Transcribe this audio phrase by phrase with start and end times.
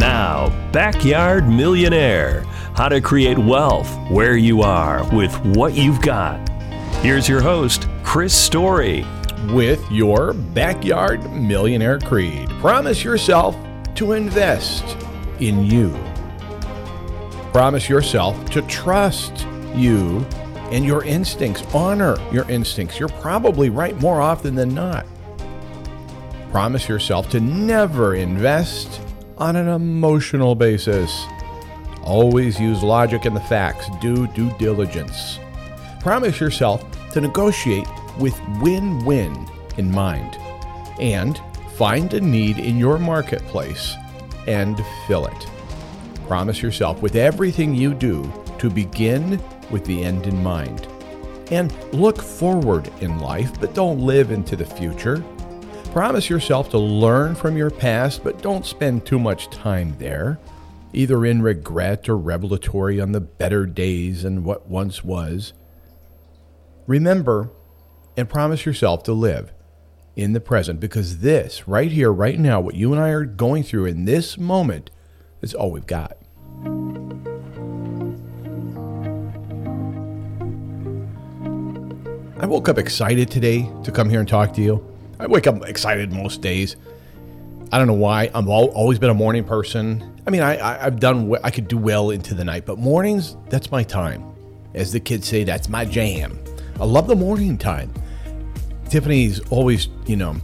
[0.00, 6.48] Now, Backyard Millionaire How to Create Wealth Where You Are with What You've Got.
[7.02, 9.04] Here's your host, Chris Story.
[9.50, 13.54] With your Backyard Millionaire Creed, promise yourself
[13.96, 14.96] to invest
[15.38, 15.94] in you.
[17.52, 20.26] Promise yourself to trust you
[20.70, 21.62] and your instincts.
[21.74, 22.98] Honor your instincts.
[22.98, 25.04] You're probably right more often than not.
[26.52, 29.02] Promise yourself to never invest
[29.40, 31.26] on an emotional basis.
[32.02, 33.88] Always use logic and the facts.
[34.00, 35.40] Do due diligence.
[35.98, 37.88] Promise yourself to negotiate
[38.18, 40.36] with win win in mind.
[41.00, 41.40] And
[41.76, 43.96] find a need in your marketplace
[44.46, 45.46] and fill it.
[46.26, 50.86] Promise yourself with everything you do to begin with the end in mind.
[51.50, 55.24] And look forward in life, but don't live into the future.
[55.92, 60.38] Promise yourself to learn from your past, but don't spend too much time there,
[60.92, 65.52] either in regret or revelatory on the better days and what once was.
[66.86, 67.50] Remember
[68.16, 69.52] and promise yourself to live
[70.14, 73.64] in the present because this, right here, right now, what you and I are going
[73.64, 74.90] through in this moment,
[75.42, 76.16] is all we've got.
[82.40, 84.89] I woke up excited today to come here and talk to you.
[85.20, 86.76] I wake up excited most days.
[87.70, 88.30] I don't know why.
[88.34, 90.22] I've always been a morning person.
[90.26, 93.36] I mean, I, I, have done, I could do well into the night, but mornings,
[93.50, 94.24] that's my time.
[94.74, 96.42] As the kids say, that's my jam.
[96.80, 97.92] I love the morning time.
[98.88, 100.36] Tiffany's always, you know,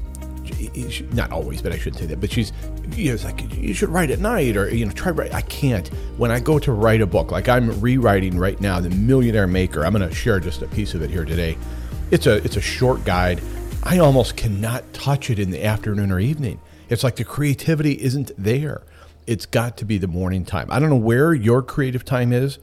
[1.12, 2.20] not always, but I shouldn't say that.
[2.20, 2.52] But she's,
[2.91, 5.34] you know, it's like you should write at night, or you know, try write.
[5.34, 5.88] I can't.
[6.19, 9.84] When I go to write a book, like I'm rewriting right now, The Millionaire Maker.
[9.84, 11.58] I'm going to share just a piece of it here today.
[12.10, 13.41] It's a it's a short guide
[13.89, 16.61] I almost cannot touch it in the afternoon or evening.
[16.89, 18.83] It's like the creativity isn't there.
[19.28, 20.67] It's got to be the morning time.
[20.73, 22.59] I don't know where your creative time is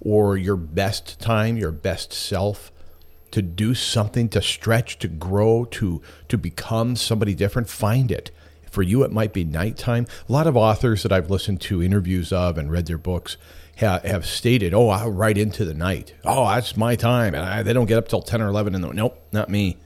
[0.00, 2.70] or your best time, your best self
[3.32, 7.68] to do something, to stretch, to grow, to to become somebody different.
[7.68, 8.30] Find it.
[8.70, 10.06] For you, it might be nighttime.
[10.28, 13.36] A lot of authors that I've listened to interviews of and read their books
[13.78, 16.14] have, stated, "Oh, I'll write into the night.
[16.24, 18.76] Oh, that's my time." And I, they don't get up till ten or eleven.
[18.76, 19.78] And nope, not me.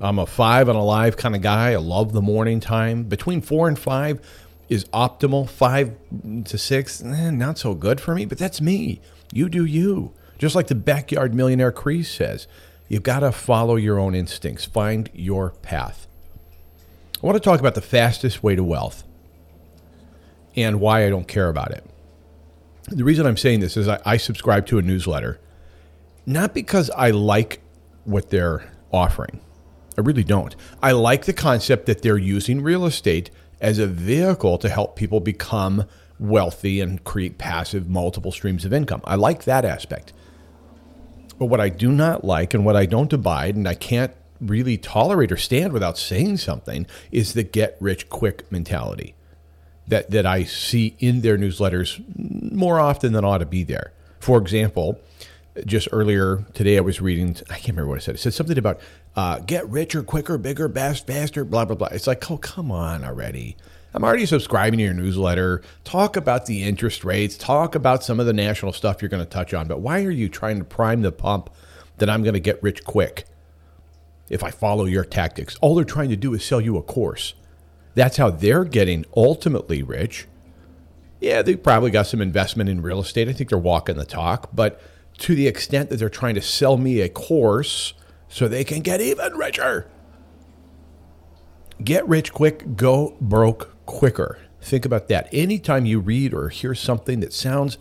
[0.00, 1.72] I'm a five and alive kind of guy.
[1.72, 3.04] I love the morning time.
[3.04, 4.20] Between four and five
[4.68, 5.48] is optimal.
[5.48, 5.96] Five
[6.44, 9.00] to six, eh, not so good for me, but that's me.
[9.32, 10.12] You do you.
[10.38, 12.46] Just like the backyard millionaire Creed says,
[12.86, 16.06] you've got to follow your own instincts, find your path.
[17.20, 19.02] I want to talk about the fastest way to wealth
[20.54, 21.84] and why I don't care about it.
[22.86, 25.40] The reason I'm saying this is I, I subscribe to a newsletter,
[26.24, 27.60] not because I like
[28.04, 29.40] what they're offering
[29.98, 30.54] I really don't.
[30.80, 35.18] I like the concept that they're using real estate as a vehicle to help people
[35.18, 35.86] become
[36.20, 39.00] wealthy and create passive multiple streams of income.
[39.02, 40.12] I like that aspect.
[41.36, 44.78] But what I do not like and what I don't abide and I can't really
[44.78, 49.16] tolerate or stand without saying something is the get rich quick mentality
[49.88, 52.00] that, that I see in their newsletters
[52.52, 53.92] more often than ought to be there.
[54.20, 55.00] For example,
[55.64, 58.14] just earlier today, I was reading, I can't remember what I said.
[58.16, 58.80] It said something about
[59.16, 61.88] uh, get richer, quicker, bigger, best, faster, blah, blah, blah.
[61.88, 63.56] It's like, oh, come on already.
[63.94, 65.62] I'm already subscribing to your newsletter.
[65.84, 69.28] Talk about the interest rates, talk about some of the national stuff you're going to
[69.28, 69.66] touch on.
[69.66, 71.50] But why are you trying to prime the pump
[71.96, 73.24] that I'm going to get rich quick
[74.28, 75.56] if I follow your tactics?
[75.60, 77.34] All they're trying to do is sell you a course.
[77.94, 80.28] That's how they're getting ultimately rich.
[81.20, 83.28] Yeah, they probably got some investment in real estate.
[83.28, 84.80] I think they're walking the talk, but
[85.18, 87.94] to the extent that they're trying to sell me a course
[88.28, 89.90] so they can get even richer.
[91.82, 94.38] Get rich quick, go broke quicker.
[94.60, 95.28] Think about that.
[95.32, 97.78] Anytime you read or hear something that sounds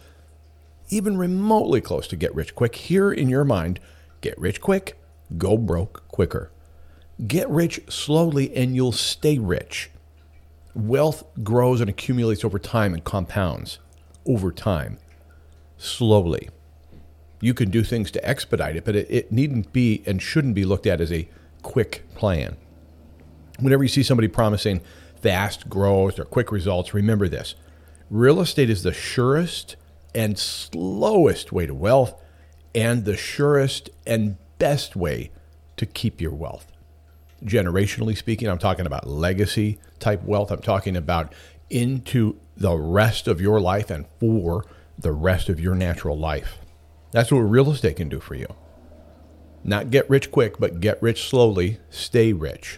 [0.90, 3.80] even remotely close to get rich quick, hear in your mind,
[4.22, 5.00] get rich quick,
[5.38, 6.52] go broke quicker.
[7.26, 9.90] Get rich slowly and you'll stay rich.
[10.76, 13.80] Wealth grows and accumulates over time and compounds
[14.26, 15.00] over time,
[15.78, 16.50] slowly
[17.40, 20.66] you can do things to expedite it, but it, it needn't be and shouldn't be
[20.66, 21.28] looked at as a
[21.62, 22.58] quick plan.
[23.60, 24.82] Whenever you see somebody promising
[25.22, 27.56] fast growth or quick results, remember this
[28.10, 29.76] real estate is the surest
[30.16, 32.14] and slowest way to wealth
[32.74, 35.32] and the surest and best way
[35.76, 36.72] to keep your wealth.
[37.44, 40.52] Generationally speaking, I'm talking about legacy type wealth.
[40.52, 41.34] I'm talking about
[41.70, 44.66] into the rest of your life and for
[44.98, 46.58] the rest of your natural life.
[47.18, 48.46] That's what real estate can do for you.
[49.64, 52.78] Not get rich quick, but get rich slowly, stay rich.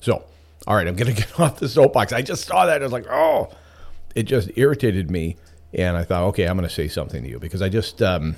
[0.00, 0.24] So,
[0.64, 2.12] all right, I'm going to get off the soapbox.
[2.12, 2.82] I just saw that.
[2.82, 3.50] I was like, oh,
[4.14, 5.38] it just irritated me,
[5.74, 8.36] and I thought, okay, I'm going to say something to you because I just um,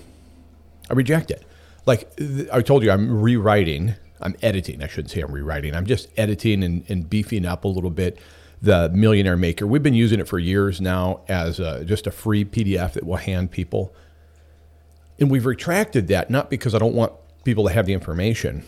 [0.88, 1.44] I reject it.
[1.84, 2.10] Like
[2.50, 3.94] I told you, I'm rewriting.
[4.22, 4.82] I'm editing.
[4.82, 5.74] I shouldn't say I'm rewriting.
[5.74, 8.18] I'm just editing and, and beefing up a little bit
[8.62, 9.66] the Millionaire Maker.
[9.66, 13.18] We've been using it for years now as a, just a free PDF that we'll
[13.18, 13.94] hand people.
[15.22, 17.12] And we've retracted that not because I don't want
[17.44, 18.64] people to have the information,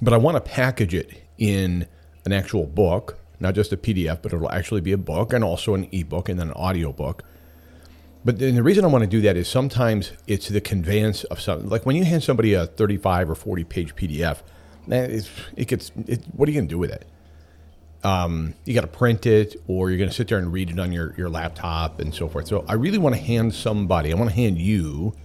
[0.00, 1.88] but I want to package it in
[2.24, 5.74] an actual book, not just a PDF, but it'll actually be a book and also
[5.74, 7.24] an ebook and then an audio book.
[8.24, 11.40] But then the reason I want to do that is sometimes it's the conveyance of
[11.40, 11.68] something.
[11.68, 14.42] Like when you hand somebody a 35 or 40 page PDF,
[14.88, 17.08] it gets, it, what are you going to do with it?
[18.04, 20.78] Um, you got to print it or you're going to sit there and read it
[20.78, 22.46] on your, your laptop and so forth.
[22.46, 25.16] So I really want to hand somebody, I want to hand you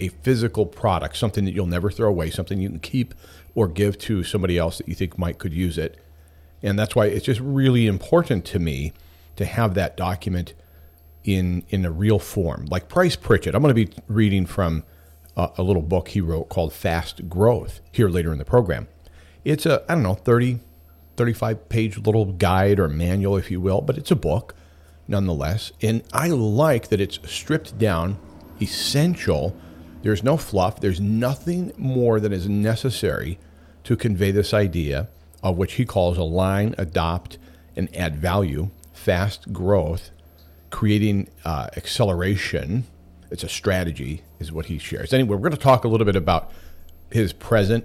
[0.00, 3.14] a physical product, something that you'll never throw away, something you can keep
[3.54, 5.98] or give to somebody else that you think might could use it.
[6.62, 8.92] And that's why it's just really important to me
[9.36, 10.54] to have that document
[11.24, 12.66] in in a real form.
[12.70, 14.84] Like Price Pritchett, I'm going to be reading from
[15.36, 18.88] a, a little book he wrote called Fast Growth here later in the program.
[19.44, 20.60] It's a I don't know 30
[21.16, 24.54] 35 page little guide or manual if you will, but it's a book
[25.08, 25.72] nonetheless.
[25.82, 28.18] And I like that it's stripped down,
[28.60, 29.56] essential.
[30.06, 30.78] There's no fluff.
[30.78, 33.40] There's nothing more that is necessary
[33.82, 35.08] to convey this idea
[35.42, 37.38] of which he calls align, adopt,
[37.74, 40.10] and add value, fast growth,
[40.70, 42.84] creating uh, acceleration.
[43.32, 45.12] It's a strategy, is what he shares.
[45.12, 46.52] Anyway, we're going to talk a little bit about
[47.10, 47.84] his present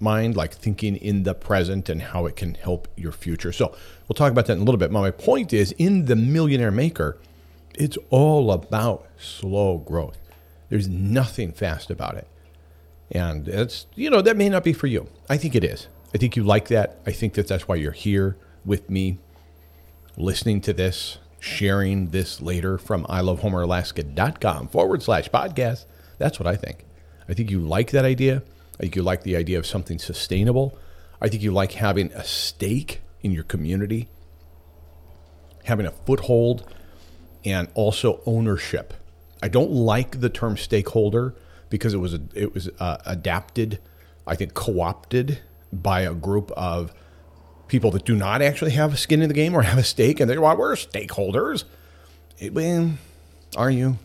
[0.00, 3.52] mind, like thinking in the present and how it can help your future.
[3.52, 3.76] So
[4.08, 4.90] we'll talk about that in a little bit.
[4.90, 7.16] My point is in the Millionaire Maker,
[7.76, 10.19] it's all about slow growth.
[10.70, 12.26] There's nothing fast about it.
[13.10, 15.08] And it's, you know, that may not be for you.
[15.28, 15.88] I think it is.
[16.14, 17.00] I think you like that.
[17.06, 19.18] I think that that's why you're here with me,
[20.16, 25.86] listening to this, sharing this later from ilovehomeralaska.com forward slash podcast.
[26.18, 26.84] That's what I think.
[27.28, 28.42] I think you like that idea.
[28.74, 30.78] I think you like the idea of something sustainable.
[31.20, 34.08] I think you like having a stake in your community,
[35.64, 36.64] having a foothold,
[37.44, 38.94] and also ownership.
[39.42, 41.34] I don't like the term stakeholder
[41.68, 43.78] because it was it was uh, adapted,
[44.26, 45.38] I think co-opted
[45.72, 46.92] by a group of
[47.68, 50.20] people that do not actually have a skin in the game or have a stake,
[50.20, 51.64] and they're well, we're stakeholders.
[52.38, 52.92] It, well,
[53.56, 53.98] are you?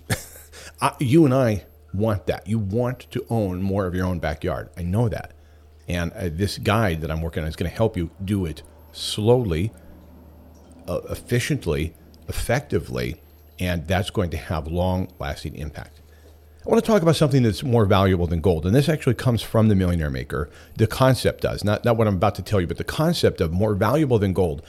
[0.99, 2.47] you and I want that.
[2.47, 4.69] You want to own more of your own backyard.
[4.77, 5.33] I know that,
[5.87, 8.61] and uh, this guide that I'm working on is going to help you do it
[8.91, 9.71] slowly,
[10.87, 11.95] uh, efficiently,
[12.27, 13.19] effectively,
[13.59, 16.01] and that's going to have long-lasting impact.
[16.65, 18.65] I want to talk about something that's more valuable than gold.
[18.65, 20.49] And this actually comes from the Millionaire Maker.
[20.77, 23.53] The concept does, not, not what I'm about to tell you, but the concept of
[23.53, 24.63] more valuable than gold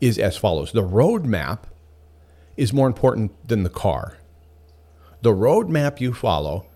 [0.00, 1.60] is as follows The roadmap
[2.56, 4.18] is more important than the car.
[5.22, 6.66] The roadmap you follow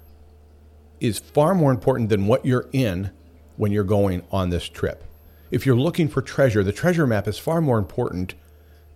[1.01, 3.11] is far more important than what you're in
[3.57, 5.05] when you're going on this trip.
[5.51, 8.35] If you're looking for treasure, the treasure map is far more important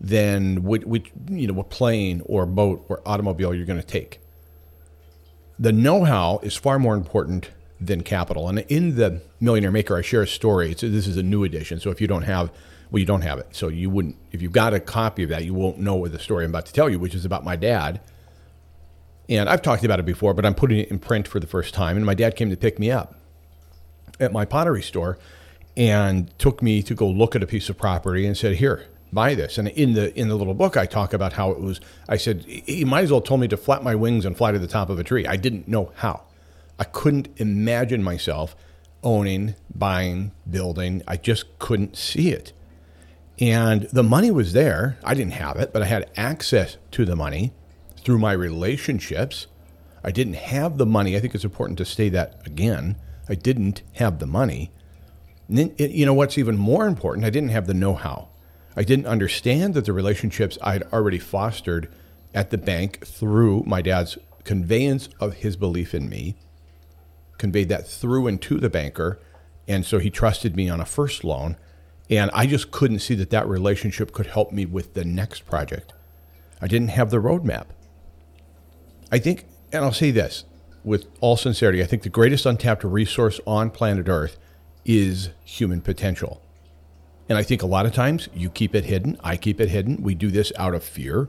[0.01, 4.21] than which, which you know, what plane or boat or automobile you're going to take
[5.59, 7.51] the know-how is far more important
[7.81, 8.49] than capital.
[8.49, 10.75] And in the Millionaire Maker, I share a story.
[10.75, 12.51] This is a new edition, so if you don't have,
[12.91, 13.49] well, you don't have it.
[13.53, 16.45] So you wouldn't, if you've got a copy of that, you won't know the story
[16.45, 18.01] I'm about to tell you, which is about my dad.
[19.29, 21.73] And I've talked about it before, but I'm putting it in print for the first
[21.73, 21.97] time.
[21.97, 23.15] And my dad came to pick me up
[24.21, 25.19] at my pottery store
[25.77, 29.35] and took me to go look at a piece of property and said, "Here, buy
[29.35, 29.57] this.
[29.59, 31.81] And in the in the little book, I talk about how it was.
[32.09, 34.59] I said he might as well told me to flap my wings and fly to
[34.59, 35.27] the top of a tree.
[35.27, 36.25] I didn't know how.
[36.79, 38.57] I couldn't imagine myself
[39.03, 41.03] owning, buying, building.
[41.07, 42.53] I just couldn't see it.
[43.39, 44.99] And the money was there.
[45.05, 47.53] I didn't have it, but I had access to the money
[47.99, 49.47] through my relationships.
[50.03, 51.17] I didn't have the money.
[51.17, 52.97] I think it's important to say that again.
[53.29, 54.71] I didn't have the money.
[55.49, 57.27] And then, you know what's even more important?
[57.27, 58.29] I didn't have the know how.
[58.77, 61.89] I didn't understand that the relationships I had already fostered
[62.35, 66.37] at the bank through my dad's conveyance of his belief in me,
[67.39, 69.19] conveyed that through and to the banker.
[69.67, 71.57] And so he trusted me on a first loan.
[72.11, 75.93] And I just couldn't see that that relationship could help me with the next project.
[76.61, 77.67] I didn't have the roadmap.
[79.11, 80.45] I think, and I'll say this
[80.83, 84.37] with all sincerity, I think the greatest untapped resource on planet Earth
[84.85, 86.43] is human potential.
[87.29, 89.19] And I think a lot of times you keep it hidden.
[89.25, 90.03] I keep it hidden.
[90.03, 91.29] We do this out of fear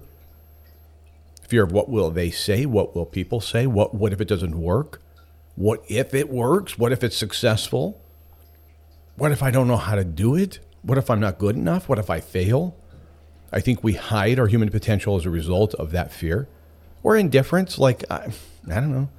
[1.47, 2.65] fear of what will they say?
[2.65, 3.67] What will people say?
[3.67, 5.01] What, what if it doesn't work?
[5.55, 6.77] What if it works?
[6.77, 8.01] What if it's successful?
[9.15, 10.59] What if I don't know how to do it?
[10.81, 11.87] What if I'm not good enough?
[11.87, 12.75] What if I fail?
[13.51, 16.47] I think we hide our human potential as a result of that fear
[17.03, 17.77] or indifference.
[17.77, 18.31] Like, I,
[18.69, 19.09] I don't know,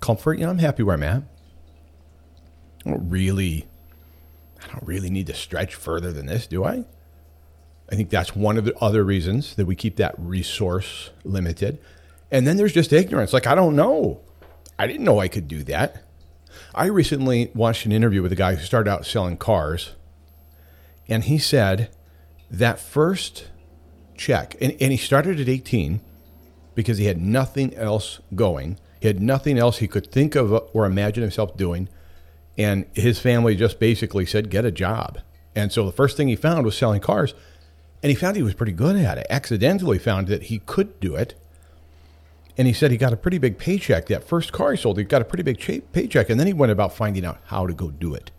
[0.00, 0.38] comfort.
[0.38, 1.22] You know, I'm happy where I'm at.
[2.84, 3.66] I don't really,
[4.62, 6.84] I don't really need to stretch further than this, do I?
[7.90, 11.78] I think that's one of the other reasons that we keep that resource limited.
[12.30, 13.32] And then there's just ignorance.
[13.32, 14.20] Like, I don't know.
[14.78, 16.04] I didn't know I could do that.
[16.74, 19.92] I recently watched an interview with a guy who started out selling cars,
[21.08, 21.90] and he said
[22.50, 23.48] that first
[24.16, 26.00] check, and, and he started at 18
[26.74, 28.78] because he had nothing else going.
[29.00, 31.88] He had nothing else he could think of or imagine himself doing.
[32.58, 35.18] And his family just basically said, get a job.
[35.54, 37.34] And so the first thing he found was selling cars.
[38.02, 39.26] And he found he was pretty good at it.
[39.30, 41.34] Accidentally found that he could do it.
[42.56, 44.06] And he said he got a pretty big paycheck.
[44.06, 45.58] That first car he sold, he got a pretty big
[45.92, 46.28] paycheck.
[46.28, 48.30] And then he went about finding out how to go do it.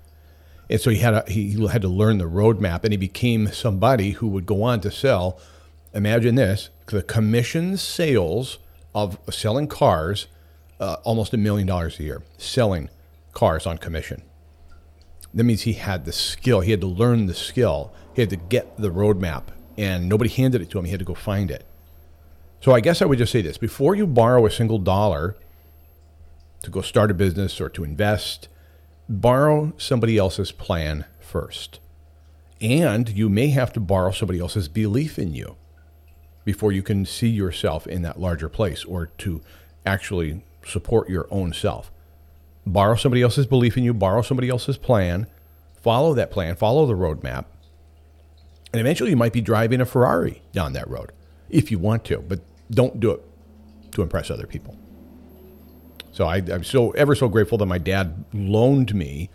[0.70, 4.12] And so he had a, he had to learn the roadmap, and he became somebody
[4.12, 5.38] who would go on to sell.
[5.94, 8.58] Imagine this: the commission sales
[8.96, 10.28] of selling cars,
[10.80, 12.90] uh, almost a million dollars a year, selling
[13.34, 14.24] cars on commission.
[15.34, 16.60] That means he had the skill.
[16.60, 17.94] He had to learn the skill.
[18.14, 19.44] He had to get the roadmap,
[19.78, 20.86] and nobody handed it to him.
[20.86, 21.66] He had to go find it.
[22.60, 25.36] So I guess I would just say this: before you borrow a single dollar
[26.64, 28.48] to go start a business or to invest
[29.10, 31.80] borrow somebody else's plan first.
[32.60, 35.58] And you may have to borrow somebody else's belief in you
[36.46, 39.42] before you can see yourself in that larger place or to
[39.86, 41.92] actually support your own self.
[42.66, 45.28] Borrow somebody else's belief in you, borrow somebody else's plan,
[45.82, 47.46] follow that plan, follow the roadmap,
[48.72, 51.12] and eventually you might be driving a Ferrari down that road
[51.50, 52.40] if you want to, but
[52.70, 53.22] don't do it
[53.92, 54.78] to impress other people.
[56.12, 59.30] So I, am so ever so grateful that my dad loaned me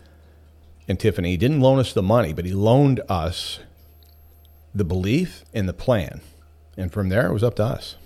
[0.89, 1.31] and Tiffany.
[1.31, 3.61] He didn't loan us the money, but he loaned us
[4.75, 6.21] the belief and the plan.
[6.77, 7.97] And from there, it was up to us.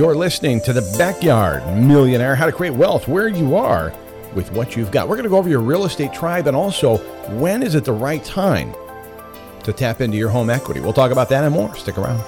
[0.00, 3.92] You're listening to The Backyard Millionaire How to Create Wealth Where You Are
[4.34, 5.10] with What You've Got.
[5.10, 6.96] We're going to go over your real estate tribe and also
[7.38, 8.74] when is it the right time
[9.62, 10.80] to tap into your home equity.
[10.80, 11.74] We'll talk about that and more.
[11.76, 12.18] Stick around.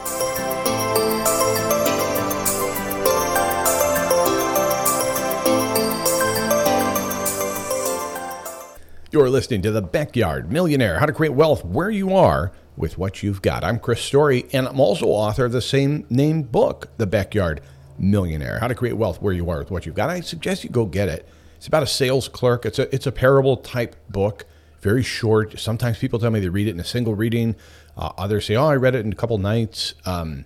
[9.11, 13.23] You're listening to The Backyard Millionaire How to Create Wealth Where You Are with What
[13.23, 13.65] You've Got.
[13.65, 17.61] I'm Chris Story, and I'm also author of the same named book, The Backyard
[17.99, 20.11] Millionaire How to Create Wealth Where You Are with What You've Got.
[20.11, 21.29] I suggest you go get it.
[21.57, 24.47] It's about a sales clerk, it's a, it's a parable type book,
[24.81, 25.59] very short.
[25.59, 27.55] Sometimes people tell me they read it in a single reading,
[27.97, 29.95] uh, others say, Oh, I read it in a couple nights.
[30.05, 30.45] Um,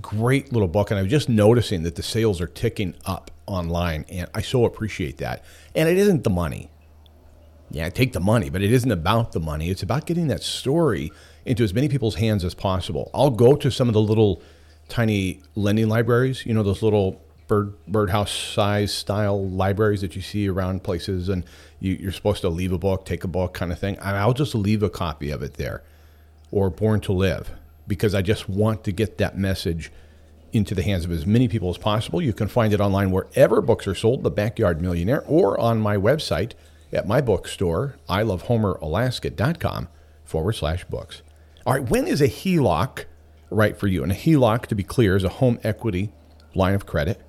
[0.00, 0.90] great little book.
[0.90, 4.64] And I was just noticing that the sales are ticking up online, and I so
[4.64, 5.44] appreciate that.
[5.74, 6.70] And it isn't the money
[7.70, 9.70] yeah, take the money, but it isn't about the money.
[9.70, 11.12] It's about getting that story
[11.44, 13.10] into as many people's hands as possible.
[13.14, 14.42] I'll go to some of the little
[14.88, 20.48] tiny lending libraries, you know, those little bird birdhouse size style libraries that you see
[20.48, 21.44] around places, and
[21.78, 23.96] you, are supposed to leave a book, take a book, kind of thing.
[24.00, 25.82] I'll just leave a copy of it there,
[26.50, 27.52] or Born to Live,
[27.86, 29.92] because I just want to get that message
[30.52, 32.20] into the hands of as many people as possible.
[32.20, 35.96] You can find it online wherever books are sold, The Backyard Millionaire, or on my
[35.96, 36.52] website
[36.92, 39.88] at my bookstore, ilovehomeralaska.com
[40.24, 41.22] forward slash books.
[41.66, 43.04] All right, when is a HELOC
[43.50, 44.02] right for you?
[44.02, 46.12] And a HELOC, to be clear, is a home equity
[46.54, 47.20] line of credit.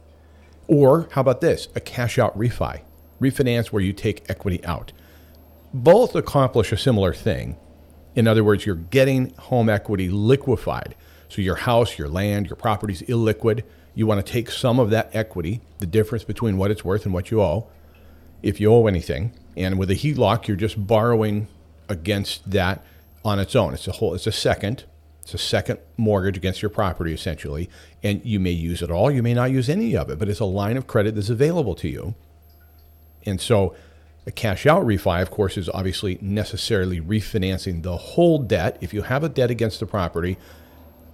[0.67, 1.67] Or how about this?
[1.75, 2.81] A cash out refi,
[3.19, 4.93] refinance where you take equity out.
[5.73, 7.57] Both accomplish a similar thing.
[8.15, 10.95] In other words, you're getting home equity liquefied.
[11.29, 13.63] So your house, your land, your property is illiquid.
[13.95, 17.13] You want to take some of that equity, the difference between what it's worth and
[17.13, 17.67] what you owe,
[18.41, 21.47] if you owe anything, and with a HELOC, you're just borrowing
[21.89, 22.83] against that
[23.23, 23.73] on its own.
[23.73, 24.13] It's a whole.
[24.13, 24.85] It's a second.
[25.21, 27.69] It's a second mortgage against your property essentially,
[28.01, 29.11] and you may use it all.
[29.11, 31.75] You may not use any of it, but it's a line of credit that's available
[31.75, 32.15] to you.
[33.25, 33.75] And so,
[34.25, 38.77] a cash out refi, of course, is obviously necessarily refinancing the whole debt.
[38.81, 40.37] If you have a debt against the property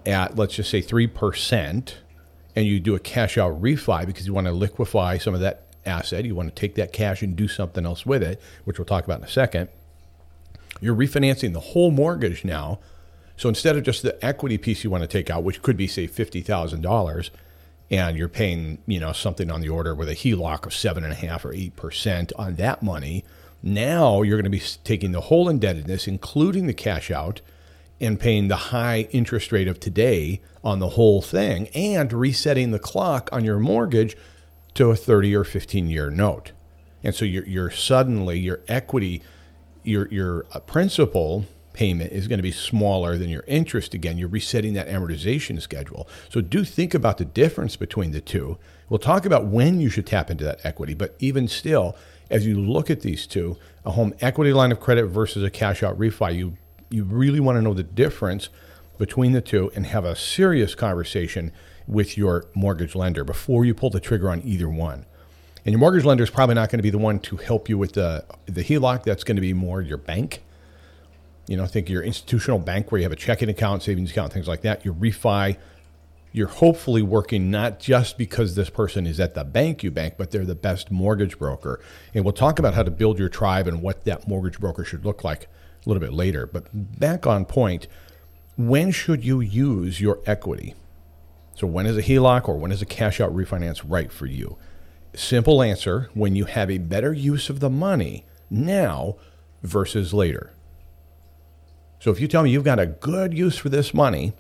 [0.06, 1.98] at let's just say three percent,
[2.56, 5.67] and you do a cash out refi because you want to liquefy some of that
[5.88, 8.86] asset, you want to take that cash and do something else with it, which we'll
[8.86, 9.70] talk about in a second.
[10.82, 12.80] You're refinancing the whole mortgage now.
[13.36, 15.88] So instead of just the equity piece you want to take out, which could be
[15.88, 17.32] say fifty thousand dollars,
[17.90, 21.14] and you're paying you know something on the order with a HELOC of seven and
[21.14, 23.24] a half or eight percent on that money,
[23.62, 27.42] now you're going to be taking the whole indebtedness, including the cash out,
[28.00, 32.80] and paying the high interest rate of today on the whole thing, and resetting the
[32.80, 34.18] clock on your mortgage
[34.78, 36.52] to a 30 or 15 year note.
[37.04, 39.22] And so you're, you're suddenly, your equity,
[39.84, 44.18] your your uh, principal payment is going to be smaller than your interest again.
[44.18, 46.08] You're resetting that amortization schedule.
[46.30, 48.58] So do think about the difference between the two.
[48.90, 51.96] We'll talk about when you should tap into that equity but even still
[52.30, 55.84] as you look at these two a home equity line of credit versus a cash
[55.84, 56.58] out refi you
[56.90, 58.50] you really want to know the difference
[58.98, 61.52] between the two and have a serious conversation
[61.88, 65.06] with your mortgage lender before you pull the trigger on either one
[65.68, 67.78] and your mortgage lender is probably not going to be the one to help you
[67.78, 69.04] with the the HELOC.
[69.04, 70.42] That's going to be more your bank.
[71.46, 74.48] You know, think your institutional bank where you have a checking account, savings account, things
[74.48, 74.86] like that.
[74.86, 75.58] Your refi,
[76.32, 80.32] you're hopefully working not just because this person is at the bank you bank, but
[80.32, 81.82] they're the best mortgage broker.
[82.14, 85.04] And we'll talk about how to build your tribe and what that mortgage broker should
[85.04, 85.50] look like
[85.86, 86.48] a little bit later.
[86.48, 87.88] But back on point,
[88.56, 90.76] when should you use your equity?
[91.58, 94.60] So when is a HELOC or when is a cash out refinance right for you?
[95.16, 99.16] Simple answer when you have a better use of the money now
[99.64, 100.54] versus later.
[102.00, 104.34] So if you tell me you've got a good use for this money,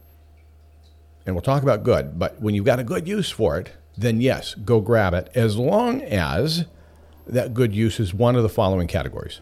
[1.26, 4.22] and we'll talk about good, but when you've got a good use for it, then
[4.22, 6.66] yes, go grab it as long as
[7.26, 9.42] that good use is one of the following categories.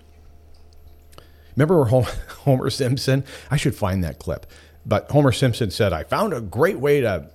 [1.57, 1.83] Remember
[2.45, 3.25] Homer Simpson?
[3.51, 4.45] I should find that clip.
[4.85, 7.31] But Homer Simpson said, I found a great way to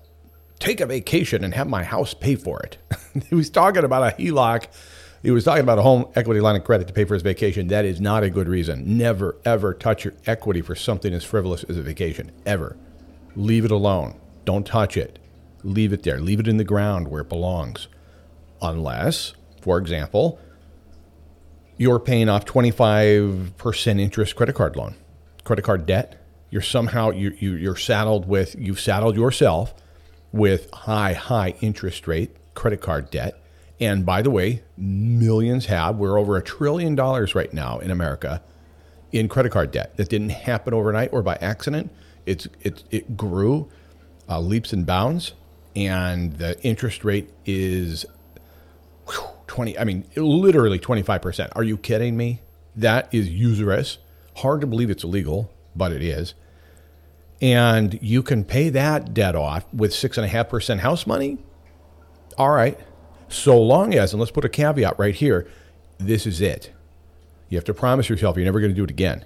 [0.61, 2.77] take a vacation and have my house pay for it.
[3.29, 4.67] he was talking about a HELOC.
[5.23, 7.69] He was talking about a home equity line of credit to pay for his vacation.
[7.69, 8.97] That is not a good reason.
[8.97, 12.31] Never, ever touch your equity for something as frivolous as a vacation.
[12.47, 12.77] Ever.
[13.35, 14.19] Leave it alone.
[14.45, 15.19] Don't touch it.
[15.63, 16.21] Leave it there.
[16.21, 17.89] Leave it in the ground where it belongs.
[18.63, 20.39] Unless, for example,
[21.77, 24.95] you're paying off 25% interest credit card loan,
[25.45, 26.17] credit card debt.
[26.51, 29.75] You're somehow, you, you, you're saddled with, you've saddled yourself
[30.33, 33.41] with high, high interest rate credit card debt.
[33.81, 35.97] And by the way, millions have.
[35.97, 38.43] We're over a trillion dollars right now in America
[39.13, 39.97] in credit card debt.
[39.97, 41.91] That didn't happen overnight or by accident.
[42.27, 43.71] It's, it, it grew
[44.29, 45.33] uh, leaps and bounds,
[45.75, 48.05] and the interest rate is
[49.47, 51.51] 20, I mean, literally 25%.
[51.57, 52.41] Are you kidding me?
[52.77, 53.99] That is usurious.
[54.37, 56.35] Hard to believe it's illegal, but it is
[57.41, 61.39] and you can pay that debt off with six and a half percent house money.
[62.37, 62.79] All right.
[63.29, 65.49] So long as, and let's put a caveat right here,
[65.99, 66.73] this is it.
[67.49, 69.25] You have to promise yourself you're never going to do it again.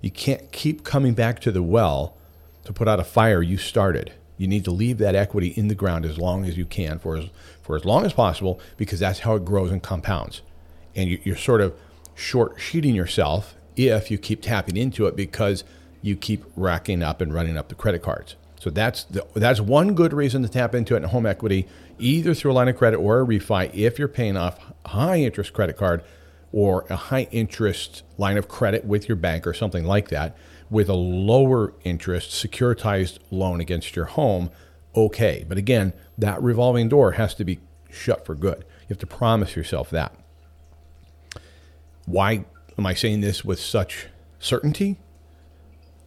[0.00, 2.16] You can't keep coming back to the well
[2.64, 4.12] to put out a fire you started.
[4.36, 7.16] You need to leave that equity in the ground as long as you can for
[7.16, 7.26] as,
[7.62, 10.42] for as long as possible because that's how it grows and compounds.
[10.96, 11.74] And you, you're sort of
[12.14, 15.64] short sheeting yourself if you keep tapping into it because
[16.02, 18.36] you keep racking up and running up the credit cards.
[18.58, 21.66] So that's the, that's one good reason to tap into it in home equity,
[21.98, 25.52] either through a line of credit or a refi if you're paying off high interest
[25.52, 26.02] credit card
[26.52, 30.36] or a high interest line of credit with your bank or something like that
[30.68, 34.50] with a lower interest securitized loan against your home,
[34.94, 35.44] okay.
[35.48, 37.60] But again, that revolving door has to be
[37.90, 38.58] shut for good.
[38.82, 40.14] You have to promise yourself that.
[42.06, 42.44] Why
[42.78, 44.06] am I saying this with such
[44.38, 44.98] certainty?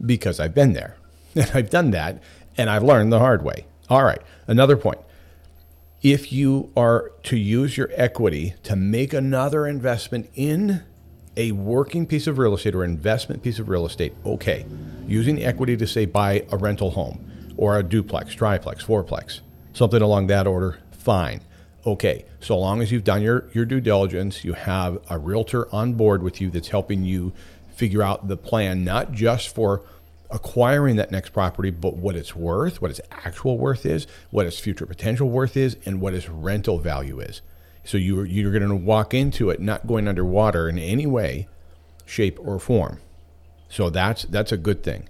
[0.03, 0.97] Because I've been there
[1.36, 2.21] and I've done that
[2.58, 3.65] and I've learned the hard way.
[3.89, 4.99] All right, another point.
[6.01, 10.84] If you are to use your equity to make another investment in
[11.36, 14.65] a working piece of real estate or investment piece of real estate, okay.
[15.08, 19.41] Using the equity to say buy a rental home or a duplex, triplex, fourplex,
[19.73, 21.41] something along that order, fine.
[21.86, 25.93] Okay, so long as you've done your, your due diligence, you have a realtor on
[25.93, 27.34] board with you that's helping you
[27.73, 29.83] figure out the plan, not just for
[30.29, 34.59] acquiring that next property, but what it's worth, what its actual worth is, what its
[34.59, 37.41] future potential worth is, and what its rental value is.
[37.83, 41.47] So you're, you're going to walk into it not going underwater in any way,
[42.05, 42.99] shape, or form.
[43.69, 45.09] So that's that's a good thing.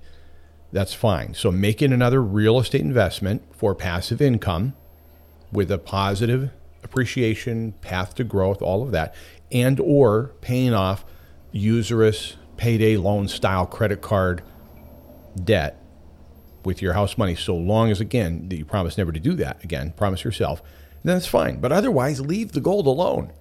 [0.71, 1.33] That's fine.
[1.33, 4.73] So making another real estate investment for passive income
[5.51, 6.49] with a positive
[6.83, 9.13] appreciation, path to growth, all of that,
[9.51, 11.05] and or paying off
[11.51, 14.43] usurious payday loan style credit card
[15.43, 15.79] debt
[16.63, 19.63] with your house money so long as again that you promise never to do that
[19.63, 20.61] again promise yourself
[21.03, 21.59] then it's fine.
[21.59, 23.31] But otherwise leave the gold alone.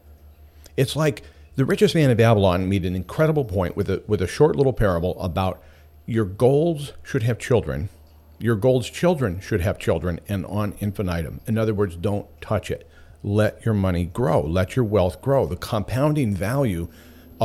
[0.76, 1.22] It's like
[1.54, 4.72] the richest man in babylon made an incredible point with a with a short little
[4.72, 5.62] parable about
[6.06, 7.88] your goals should have children
[8.38, 11.40] your gold's children should have children and on infinitum.
[11.46, 12.88] In other words don't touch it.
[13.22, 14.40] Let your money grow.
[14.40, 15.46] Let your wealth grow.
[15.46, 16.88] The compounding value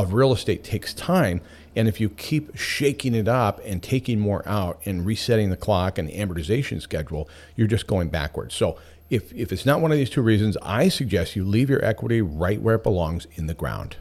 [0.02, 1.40] of real estate takes time
[1.76, 5.98] and if you keep shaking it up and taking more out and resetting the clock
[5.98, 8.54] and the amortization schedule, you're just going backwards.
[8.54, 8.78] So
[9.10, 12.20] if, if it's not one of these two reasons, I suggest you leave your equity
[12.20, 13.96] right where it belongs in the ground.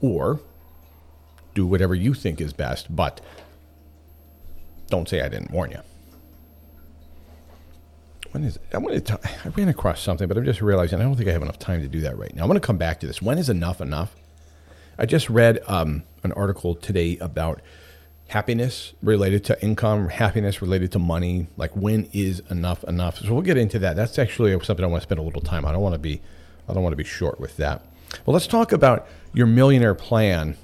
[0.00, 0.40] or
[1.54, 3.20] do whatever you think is best, but
[4.88, 5.80] don't say I didn't warn you.
[8.32, 11.16] When is I wanted to, I ran across something, but I'm just realizing I don't
[11.16, 12.42] think I have enough time to do that right now.
[12.42, 13.22] I'm going to come back to this.
[13.22, 14.14] When is enough enough?
[14.98, 17.60] I just read um, an article today about
[18.28, 21.46] happiness related to income, happiness related to money.
[21.56, 23.18] Like when is enough enough?
[23.18, 23.96] So we'll get into that.
[23.96, 25.64] That's actually something I want to spend a little time.
[25.64, 25.70] on.
[25.70, 26.20] I don't want to be,
[26.68, 27.82] I don't want to be short with that.
[28.26, 30.56] Well, let's talk about your millionaire plan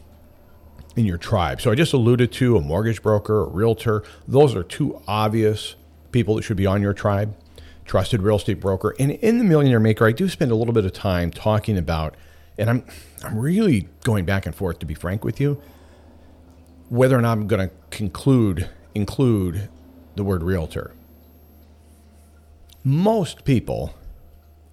[0.97, 1.61] in your tribe.
[1.61, 4.03] So I just alluded to a mortgage broker, a realtor.
[4.29, 5.77] Those are two obvious
[6.13, 7.35] people that should be on your tribe.
[7.85, 8.95] Trusted real estate broker.
[8.99, 12.15] And in the Millionaire Maker, I do spend a little bit of time talking about,
[12.59, 12.85] and I'm
[13.23, 15.61] I'm really going back and forth to be frank with you,
[16.89, 19.69] whether or not I'm going to conclude include
[20.17, 20.95] the word realtor.
[22.83, 23.95] Most people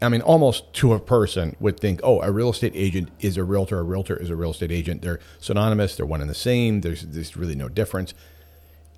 [0.01, 3.43] I mean, almost to a person would think, oh, a real estate agent is a
[3.43, 5.03] realtor, a realtor is a real estate agent.
[5.03, 6.81] They're synonymous, they're one and the same.
[6.81, 8.15] There's, there's really no difference.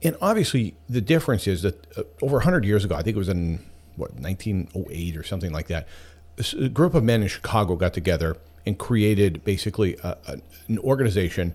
[0.01, 3.29] And obviously, the difference is that uh, over 100 years ago, I think it was
[3.29, 3.59] in
[3.95, 5.87] what 1908 or something like that,
[6.59, 11.53] a group of men in Chicago got together and created basically a, a, an organization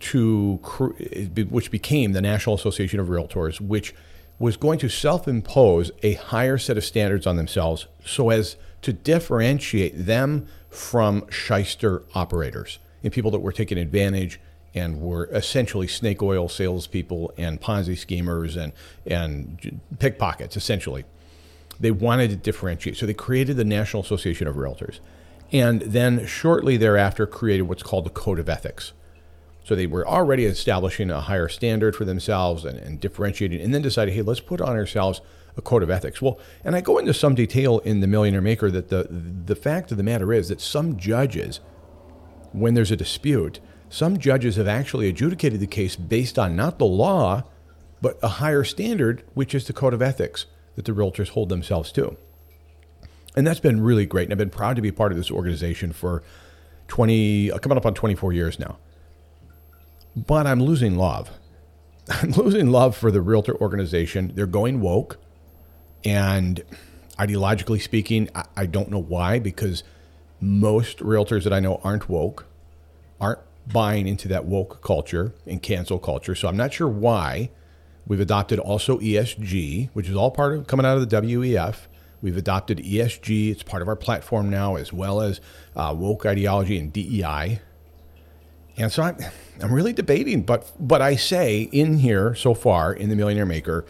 [0.00, 0.56] to
[1.50, 3.94] which became the National Association of Realtors, which
[4.38, 8.92] was going to self impose a higher set of standards on themselves so as to
[8.92, 14.40] differentiate them from shyster operators and people that were taking advantage
[14.74, 18.72] and were essentially snake oil salespeople and Ponzi schemers and,
[19.04, 21.04] and pickpockets, essentially.
[21.80, 22.96] They wanted to differentiate.
[22.96, 25.00] So they created the National Association of Realtors.
[25.50, 28.92] And then shortly thereafter created what's called the Code of Ethics.
[29.64, 33.82] So they were already establishing a higher standard for themselves and, and, differentiating, and then
[33.82, 35.20] decided, hey, let's put on ourselves
[35.56, 36.22] a code of ethics.
[36.22, 39.90] Well, and I go into some detail in the Millionaire Maker that the the fact
[39.90, 41.60] of the matter is that some judges,
[42.52, 46.86] when there's a dispute, some judges have actually adjudicated the case based on not the
[46.86, 47.42] law,
[48.00, 50.46] but a higher standard, which is the code of ethics
[50.84, 52.16] that the realtors hold themselves to.
[53.36, 54.24] And that's been really great.
[54.24, 56.22] And I've been proud to be part of this organization for
[56.88, 58.78] 20, uh, coming up on 24 years now
[60.16, 61.30] but I'm losing love.
[62.08, 64.32] I'm losing love for the realtor organization.
[64.34, 65.18] They're going woke.
[66.04, 66.62] And
[67.18, 69.84] ideologically speaking, I, I don't know why, because
[70.40, 72.46] most realtors that I know aren't woke,
[73.20, 73.40] aren't
[73.70, 76.34] buying into that woke culture and cancel culture.
[76.34, 77.50] So I'm not sure why.
[78.10, 81.86] We've adopted also ESG, which is all part of coming out of the WEF.
[82.20, 83.52] We've adopted ESG.
[83.52, 85.40] It's part of our platform now, as well as
[85.76, 87.60] uh, woke ideology and DEI.
[88.76, 89.16] And so I'm,
[89.60, 93.84] I'm really debating, but but I say in here so far in the Millionaire Maker,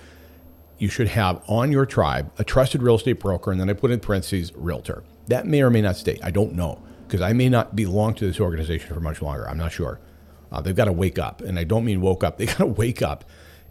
[0.77, 3.91] you should have on your tribe a trusted real estate broker, and then I put
[3.91, 5.03] in parentheses realtor.
[5.29, 6.19] That may or may not stay.
[6.23, 9.49] I don't know because I may not belong to this organization for much longer.
[9.49, 9.99] I'm not sure.
[10.53, 12.37] Uh, they've got to wake up, and I don't mean woke up.
[12.37, 13.25] They got to wake up,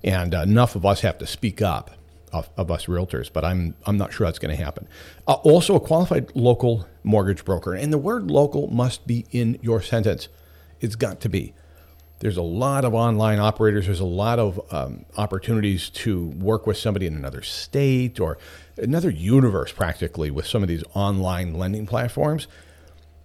[0.04, 1.92] and uh, enough of us have to speak up
[2.32, 3.32] of, of us realtors.
[3.32, 4.88] But I'm I'm not sure that's going to happen.
[5.28, 9.82] Uh, also, a qualified local mortgage broker, and the word local must be in your
[9.82, 10.28] sentence.
[10.80, 11.54] It's got to be.
[12.20, 13.86] There's a lot of online operators.
[13.86, 18.38] There's a lot of um, opportunities to work with somebody in another state or
[18.78, 22.48] another universe, practically, with some of these online lending platforms.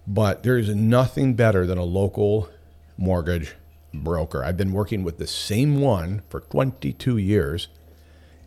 [0.07, 2.49] But there is nothing better than a local
[2.97, 3.55] mortgage
[4.03, 4.43] broker.
[4.43, 7.67] I've been working with the same one for 22 years,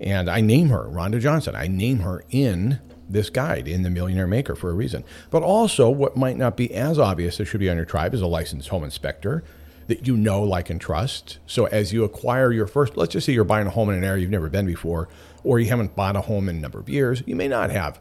[0.00, 1.54] and I name her Rhonda Johnson.
[1.54, 5.04] I name her in this guide in the Millionaire Maker for a reason.
[5.30, 8.20] But also, what might not be as obvious that should be on your tribe is
[8.20, 9.42] a licensed home inspector
[9.86, 11.38] that you know, like, and trust.
[11.46, 14.04] So as you acquire your first, let's just say you're buying a home in an
[14.04, 15.08] area you've never been before,
[15.42, 17.98] or you haven't bought a home in a number of years, you may not have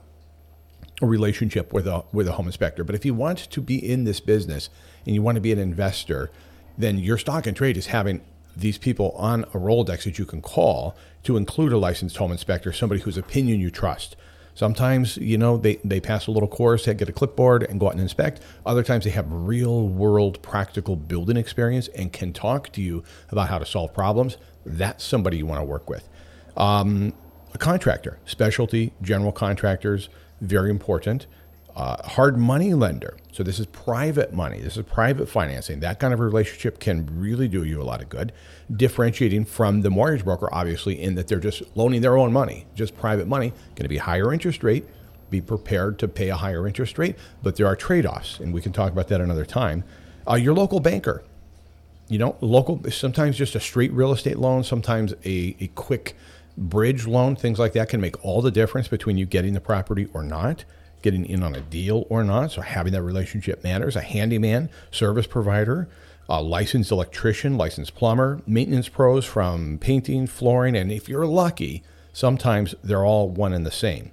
[1.01, 2.83] a relationship with a with a home inspector.
[2.83, 4.69] But if you want to be in this business
[5.05, 6.29] and you want to be an investor,
[6.77, 8.21] then your stock and trade is having
[8.55, 12.73] these people on a Rolodex that you can call to include a licensed home inspector,
[12.73, 14.15] somebody whose opinion you trust.
[14.55, 17.87] Sometimes, you know, they, they pass a little course, they get a clipboard and go
[17.87, 18.41] out and inspect.
[18.65, 23.49] Other times they have real world practical building experience and can talk to you about
[23.49, 24.37] how to solve problems.
[24.65, 26.09] That's somebody you want to work with.
[26.55, 27.13] Um,
[27.53, 30.09] a contractor, specialty, general contractors,
[30.41, 31.27] very important
[31.77, 33.15] uh, hard money lender.
[33.31, 34.59] So this is private money.
[34.59, 35.79] This is private financing.
[35.81, 38.33] That kind of relationship can really do you a lot of good.
[38.75, 42.97] Differentiating from the mortgage broker, obviously, in that they're just loaning their own money, just
[42.97, 44.85] private money, going to be higher interest rate.
[45.29, 48.71] Be prepared to pay a higher interest rate, but there are trade-offs, and we can
[48.71, 49.83] talk about that another time.
[50.27, 51.23] Uh, your local banker,
[52.07, 56.15] you know, local sometimes just a straight real estate loan, sometimes a, a quick
[56.57, 60.07] bridge loan, things like that can make all the difference between you getting the property
[60.11, 60.65] or not
[61.01, 62.51] getting in on a deal or not.
[62.51, 63.95] So having that relationship matters.
[63.95, 65.87] A handyman, service provider,
[66.29, 72.75] a licensed electrician, licensed plumber, maintenance pros from painting, flooring, and if you're lucky, sometimes
[72.83, 74.11] they're all one and the same.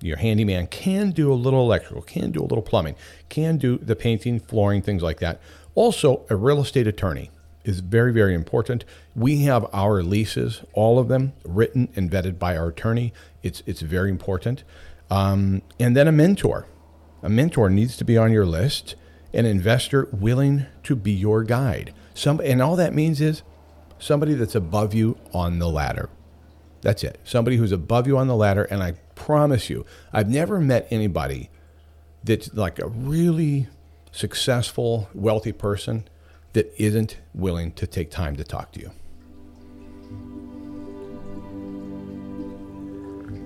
[0.00, 2.96] Your handyman can do a little electrical, can do a little plumbing,
[3.28, 5.40] can do the painting, flooring, things like that.
[5.74, 7.30] Also, a real estate attorney
[7.64, 8.84] is very, very important.
[9.14, 13.12] We have our leases, all of them, written and vetted by our attorney.
[13.42, 14.64] It's, it's very important.
[15.12, 16.66] Um, and then a mentor.
[17.22, 18.94] A mentor needs to be on your list,
[19.34, 21.92] an investor willing to be your guide.
[22.14, 23.42] Some, and all that means is
[23.98, 26.08] somebody that's above you on the ladder.
[26.80, 27.20] That's it.
[27.24, 28.64] Somebody who's above you on the ladder.
[28.64, 31.50] And I promise you, I've never met anybody
[32.24, 33.68] that's like a really
[34.12, 36.08] successful, wealthy person
[36.54, 38.92] that isn't willing to take time to talk to you.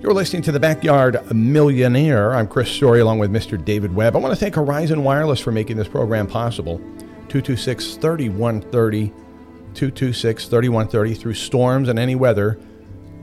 [0.07, 2.33] You're listening to the Backyard Millionaire.
[2.33, 3.61] I'm Chris Story along with Mr.
[3.61, 4.15] David Webb.
[4.15, 6.77] I want to thank Horizon Wireless for making this program possible.
[7.27, 12.57] 226 3130, 226 3130 through storms and any weather.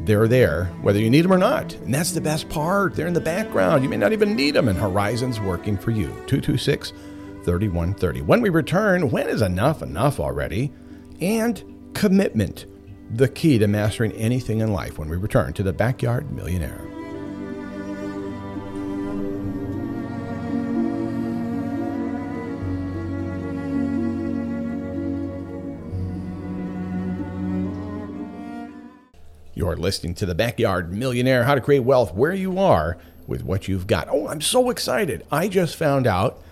[0.00, 1.72] They're there, whether you need them or not.
[1.72, 2.94] And that's the best part.
[2.94, 3.82] They're in the background.
[3.82, 6.08] You may not even need them, and Horizon's working for you.
[6.26, 6.90] 226
[7.44, 8.20] 3130.
[8.20, 10.70] When we return, when is enough enough already?
[11.22, 12.66] And commitment,
[13.10, 16.80] the key to mastering anything in life when we return to the Backyard Millionaire.
[29.56, 33.68] You're listening to the Backyard Millionaire How to Create Wealth Where You Are with What
[33.68, 34.08] You've Got.
[34.10, 35.24] Oh, I'm so excited.
[35.30, 36.42] I just found out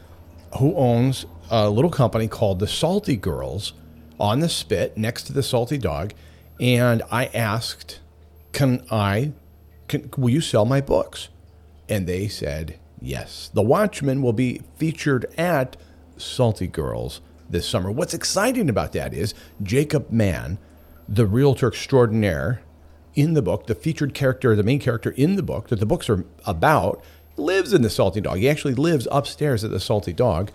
[0.59, 3.73] who owns a little company called the Salty Girls
[4.21, 6.15] on the spit next to the Salty Dog.
[6.61, 8.01] And I asked,
[8.53, 9.33] Can I,
[9.89, 11.29] can, will you sell my books?
[11.89, 13.51] And they said, Yes.
[13.53, 15.77] The Watchman will be featured at
[16.17, 17.91] Salty Girls this summer.
[17.91, 20.59] What's exciting about that is Jacob Mann,
[21.09, 22.63] the realtor extraordinaire
[23.15, 26.09] in the book, the featured character, the main character in the book that the books
[26.09, 27.03] are about,
[27.37, 28.39] lives in the Salty Dog.
[28.39, 30.51] He actually lives upstairs at the Salty Dog.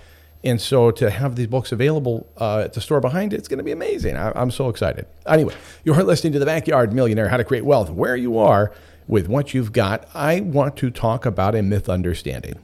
[0.48, 3.58] And so to have these books available uh, at the store behind it, it's going
[3.58, 4.16] to be amazing.
[4.16, 5.06] I, am so excited.
[5.26, 8.74] Anyway, you're listening to The Backyard Millionaire How to Create Wealth where you are
[9.10, 10.08] with what you've got.
[10.14, 12.60] I want to talk about a myth understanding.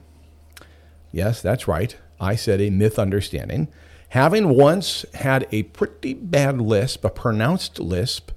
[1.12, 1.98] Yes, that's right.
[2.22, 3.68] I said a myth understanding.
[4.10, 8.32] Having once had a pretty bad lisp, a pronounced lisp,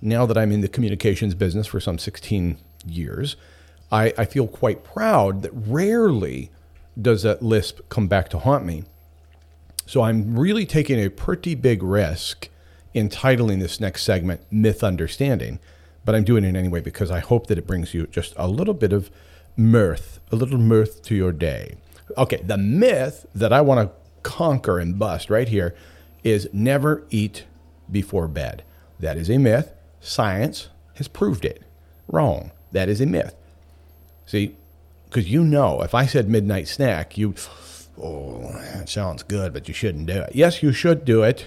[0.00, 3.34] now that I'm in the communications business for some 16 years,
[3.90, 6.52] I, I feel quite proud that rarely
[7.00, 8.84] does that lisp come back to haunt me.
[9.86, 12.48] So I'm really taking a pretty big risk
[12.94, 15.58] in titling this next segment Myth Understanding,
[16.04, 18.74] but I'm doing it anyway because I hope that it brings you just a little
[18.74, 19.10] bit of
[19.56, 21.76] mirth, a little mirth to your day.
[22.16, 25.74] Okay, the myth that I want to conquer and bust right here
[26.22, 27.44] is never eat
[27.90, 28.62] before bed.
[29.00, 29.72] That is a myth.
[30.00, 31.62] Science has proved it.
[32.08, 32.52] Wrong.
[32.72, 33.34] That is a myth.
[34.26, 34.56] See,
[35.14, 37.36] because you know, if I said midnight snack, you,
[37.96, 40.34] oh, that sounds good, but you shouldn't do it.
[40.34, 41.46] Yes, you should do it.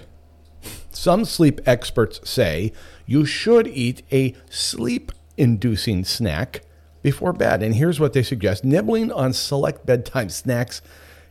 [0.89, 2.71] Some sleep experts say
[3.06, 6.62] you should eat a sleep inducing snack
[7.01, 7.62] before bed.
[7.62, 10.82] And here's what they suggest nibbling on select bedtime snacks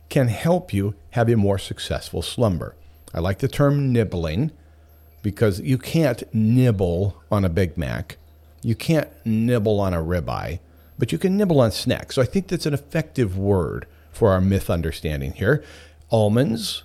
[0.07, 2.75] can help you have a more successful slumber.
[3.15, 4.51] I like the term nibbling
[5.23, 8.17] because you can't nibble on a Big Mac.
[8.61, 10.59] You can't nibble on a ribeye
[10.97, 12.15] but you can nibble on snacks.
[12.15, 15.63] So I think that's an effective word for our myth understanding here.
[16.09, 16.83] Almonds,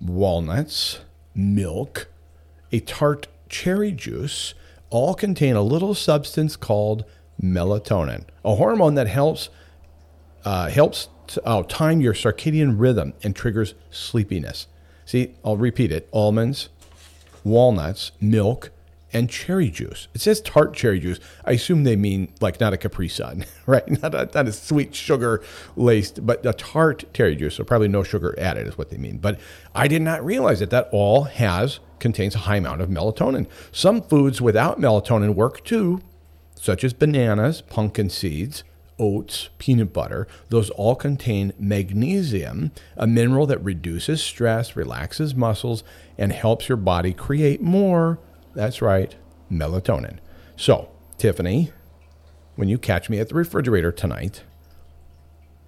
[0.00, 1.00] walnuts,
[1.34, 2.08] milk,
[2.72, 4.54] a tart cherry juice
[4.90, 7.04] all contain a little substance called
[7.42, 9.48] melatonin, a hormone that helps
[10.44, 11.08] uh, helps
[11.44, 14.66] oh, time your circadian rhythm and triggers sleepiness.
[15.04, 16.68] See, I'll repeat it: almonds,
[17.44, 18.70] walnuts, milk,
[19.12, 20.08] and cherry juice.
[20.14, 21.20] It says tart cherry juice.
[21.44, 23.88] I assume they mean like not a Capri Sun, right?
[24.02, 25.42] Not a, not a sweet sugar
[25.76, 27.56] laced, but a tart cherry juice.
[27.56, 29.18] So probably no sugar added is what they mean.
[29.18, 29.40] But
[29.74, 33.46] I did not realize that that all has contains a high amount of melatonin.
[33.72, 36.00] Some foods without melatonin work too,
[36.54, 38.64] such as bananas, pumpkin seeds,
[38.98, 45.82] oats, peanut butter, those all contain magnesium, a mineral that reduces stress, relaxes muscles,
[46.18, 48.18] and helps your body create more
[48.54, 49.14] that's right,
[49.50, 50.18] melatonin.
[50.56, 51.72] So, Tiffany,
[52.56, 54.42] when you catch me at the refrigerator tonight,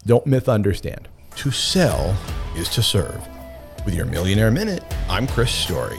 [0.04, 1.08] don't misunderstand.
[1.36, 2.16] To sell
[2.56, 3.26] is to serve.
[3.84, 5.98] With your Millionaire Minute, I'm Chris Story.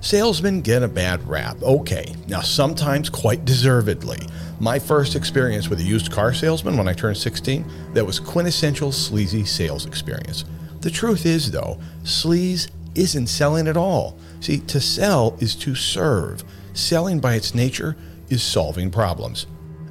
[0.00, 1.60] Salesmen get a bad rap.
[1.62, 4.18] Okay, now sometimes quite deservedly.
[4.60, 7.64] My first experience with a used car salesman when I turned 16,
[7.94, 10.44] that was quintessential sleazy sales experience.
[10.80, 14.18] The truth is, though, sleaze isn't selling at all.
[14.40, 16.44] See, to sell is to serve.
[16.74, 17.96] Selling by its nature
[18.28, 19.46] is solving problems.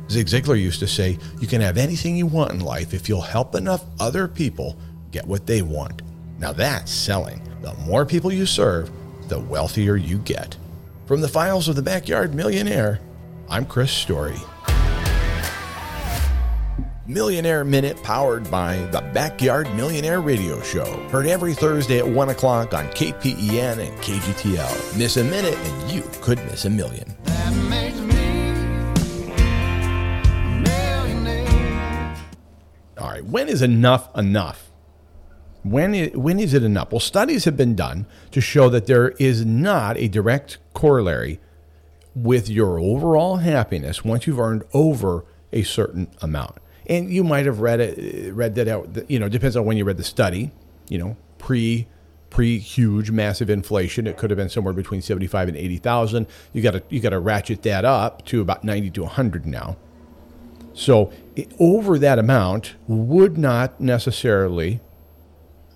[0.09, 3.21] Zig Ziglar used to say, You can have anything you want in life if you'll
[3.21, 4.77] help enough other people
[5.11, 6.01] get what they want.
[6.39, 7.41] Now that's selling.
[7.61, 8.89] The more people you serve,
[9.27, 10.55] the wealthier you get.
[11.05, 12.99] From the files of the Backyard Millionaire,
[13.49, 14.37] I'm Chris Story.
[17.09, 20.85] Millionaire Minute powered by the Backyard Millionaire Radio Show.
[21.07, 24.97] Heard every Thursday at 1 o'clock on KPEN and KGTL.
[24.97, 27.15] Miss a minute and you could miss a million.
[32.97, 34.69] All right, when is enough enough?
[35.63, 36.91] When is, when is it enough?
[36.91, 41.39] Well, studies have been done to show that there is not a direct corollary
[42.13, 46.57] with your overall happiness once you've earned over a certain amount.
[46.87, 49.09] And you might have read it, read that out.
[49.09, 50.51] You know, depends on when you read the study.
[50.89, 51.87] You know, pre
[52.29, 56.27] pre huge massive inflation, it could have been somewhere between seventy five and eighty thousand.
[56.53, 59.75] You got to you got to ratchet that up to about ninety to hundred now.
[60.73, 64.79] So it, over that amount would not necessarily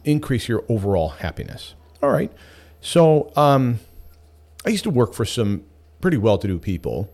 [0.05, 1.75] increase your overall happiness.
[2.01, 2.31] All right.
[2.79, 3.79] So um,
[4.65, 5.63] I used to work for some
[5.99, 7.11] pretty well-to-do people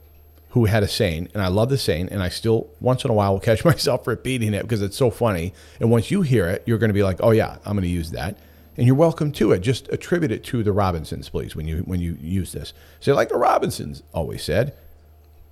[0.57, 3.13] who had a saying, and I love the saying, and I still once in a
[3.13, 5.53] while will catch myself repeating it because it's so funny.
[5.79, 7.87] And once you hear it, you're going to be like, "Oh yeah, I'm going to
[7.87, 8.39] use that."
[8.75, 9.59] And you're welcome to it.
[9.59, 12.73] Just attribute it to the Robinsons, please, when you when you use this.
[12.99, 14.73] Say like the Robinsons always said,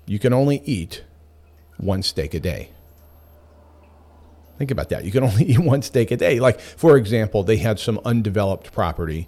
[0.07, 1.03] you can only eat
[1.77, 2.71] one steak a day.
[4.57, 5.05] Think about that.
[5.05, 6.39] You can only eat one steak a day.
[6.39, 9.27] Like, for example, they had some undeveloped property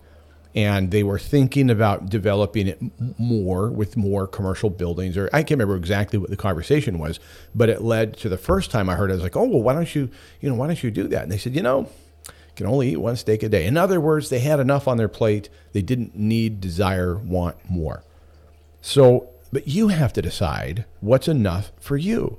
[0.58, 2.82] and they were thinking about developing it
[3.20, 7.20] more with more commercial buildings or i can't remember exactly what the conversation was
[7.54, 9.62] but it led to the first time i heard it i was like oh well
[9.62, 10.10] why don't you
[10.42, 11.24] you know why don't you do that?
[11.24, 11.90] And they said you know
[12.26, 13.66] you can only eat one steak a day.
[13.66, 18.04] In other words they had enough on their plate they didn't need desire want more.
[18.82, 22.38] So but you have to decide what's enough for you.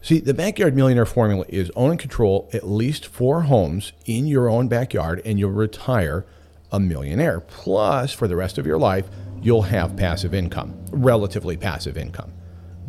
[0.00, 4.48] See, the backyard millionaire formula is own and control at least four homes in your
[4.48, 6.24] own backyard, and you'll retire
[6.72, 7.40] a millionaire.
[7.40, 9.08] Plus, for the rest of your life,
[9.42, 12.32] you'll have passive income, relatively passive income.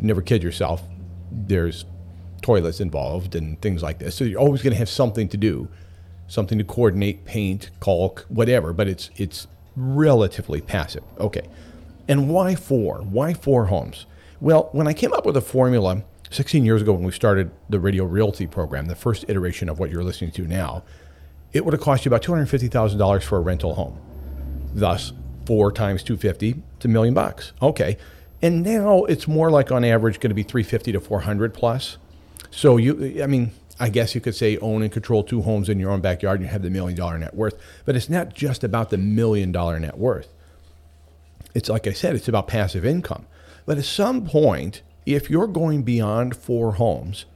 [0.00, 0.82] Never kid yourself.
[1.30, 1.84] There's
[2.42, 4.14] toilets involved and things like this.
[4.14, 5.68] So you're always going to have something to do,
[6.26, 11.04] something to coordinate, paint, caulk, whatever, but it's it's relatively passive.
[11.18, 11.46] Okay.
[12.08, 12.98] And why four?
[12.98, 14.06] Why four homes?
[14.40, 17.80] Well, when I came up with a formula 16 years ago when we started the
[17.80, 20.84] radio realty program, the first iteration of what you're listening to now,
[21.52, 23.98] it would have cost you about $250,000 for a rental home.
[24.72, 25.12] Thus,
[25.46, 27.52] four times 250 it's a million bucks.
[27.60, 27.98] Okay.
[28.40, 31.98] And now it's more like on average going to be 350 to 400 plus.
[32.50, 35.78] So you, I mean, I guess you could say own and control two homes in
[35.78, 37.60] your own backyard and you have the million dollar net worth.
[37.84, 40.28] But it's not just about the million dollar net worth.
[41.54, 43.26] It's like I said, it's about passive income.
[43.66, 47.26] But at some point, if you're going beyond four homes,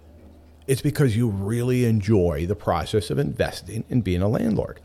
[0.66, 4.80] it's because you really enjoy the process of investing and being a landlord.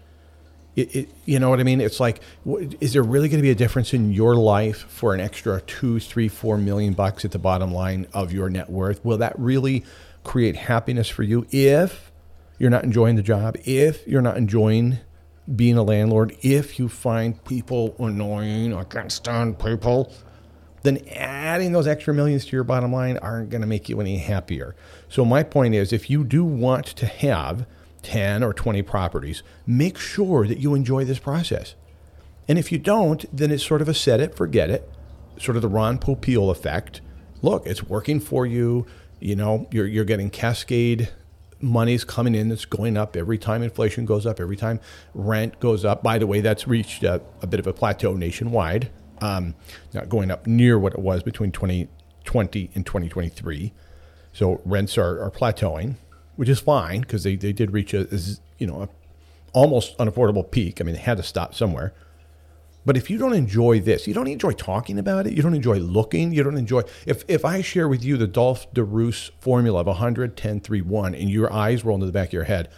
[0.75, 1.81] It, it, you know what I mean?
[1.81, 2.21] It's like,
[2.79, 5.99] is there really going to be a difference in your life for an extra two,
[5.99, 9.03] three, four million bucks at the bottom line of your net worth?
[9.03, 9.83] Will that really
[10.23, 12.11] create happiness for you if
[12.59, 13.57] you're not enjoying the job?
[13.65, 14.99] If you're not enjoying
[15.55, 16.35] being a landlord?
[16.41, 20.13] If you find people annoying, I can't stand people
[20.83, 24.17] then adding those extra millions to your bottom line aren't going to make you any
[24.17, 24.75] happier.
[25.07, 27.65] So, my point is if you do want to have
[28.03, 31.75] 10 or 20 properties, make sure that you enjoy this process.
[32.47, 34.89] And if you don't, then it's sort of a set it, forget it,
[35.37, 37.01] sort of the Ron Popeil effect.
[37.41, 38.85] Look, it's working for you.
[39.19, 41.09] You know, you're, you're getting cascade
[41.61, 44.79] money's coming in that's going up every time inflation goes up, every time
[45.13, 46.01] rent goes up.
[46.01, 48.89] By the way, that's reached a, a bit of a plateau nationwide
[49.21, 49.55] um,
[49.93, 53.73] not going up near what it was between 2020 and 2023.
[54.33, 55.95] So rents are, are plateauing,
[56.35, 58.07] which is fine because they, they did reach a,
[58.57, 58.89] you know a
[59.53, 60.79] almost unaffordable peak.
[60.79, 61.93] I mean, they had to stop somewhere.
[62.85, 65.77] But if you don't enjoy this, you don't enjoy talking about it, you don't enjoy
[65.77, 66.81] looking, you don't enjoy.
[67.05, 70.81] If, if I share with you the Dolf de Roos formula of 100, 10, 3,
[70.81, 72.69] 1, and your eyes roll into the back of your head,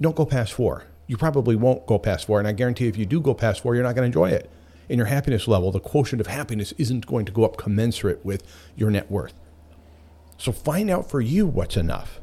[0.00, 0.84] don't go past four.
[1.06, 2.38] You probably won't go past four.
[2.38, 4.50] And I guarantee if you do go past four, you're not going to enjoy it
[4.88, 8.42] in your happiness level, the quotient of happiness isn't going to go up commensurate with
[8.76, 9.34] your net worth.
[10.36, 12.20] So find out for you what's enough.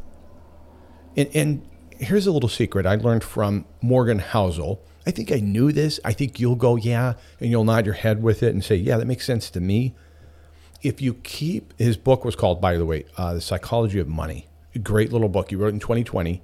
[1.16, 4.80] And, and here's a little secret I learned from Morgan Housel.
[5.06, 6.00] I think I knew this.
[6.06, 8.98] I think you'll go, yeah, and you'll nod your head with it and say, yeah,
[8.98, 9.96] that makes sense to me.
[10.84, 14.48] If you keep, his book was called, by the way, uh, The Psychology of Money.
[14.74, 15.50] A great little book.
[15.50, 16.42] He wrote in 2020.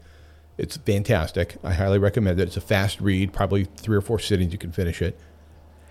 [0.58, 1.58] It's fantastic.
[1.64, 2.48] I highly recommend it.
[2.48, 5.20] It's a fast read, probably three or four sittings, you can finish it.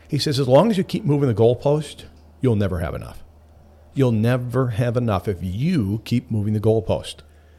[0.08, 2.04] He says, as long as you keep moving the goalpost,
[2.40, 3.22] you'll never have enough.
[3.94, 7.16] You'll never have enough if you keep moving the goalpost.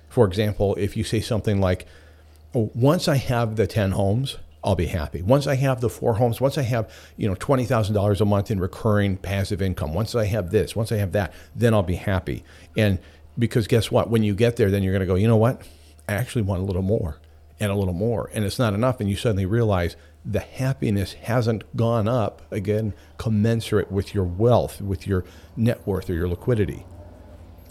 [0.08, 1.88] For example, if you say something like,
[2.54, 5.22] once I have the 10 homes, I'll be happy.
[5.22, 8.60] Once I have the four homes, once I have, you know, $20,000 a month in
[8.60, 12.43] recurring passive income, once I have this, once I have that, then I'll be happy.
[12.76, 13.00] And
[13.38, 14.10] because guess what?
[14.10, 15.62] When you get there, then you're going to go, you know what?
[16.10, 17.18] I actually want a little more
[17.60, 18.30] and a little more.
[18.34, 19.00] And it's not enough.
[19.00, 19.95] And you suddenly realize
[20.30, 25.23] the happiness hasn't gone up again, commensurate with your wealth, with your
[25.55, 26.86] net worth or your liquidity.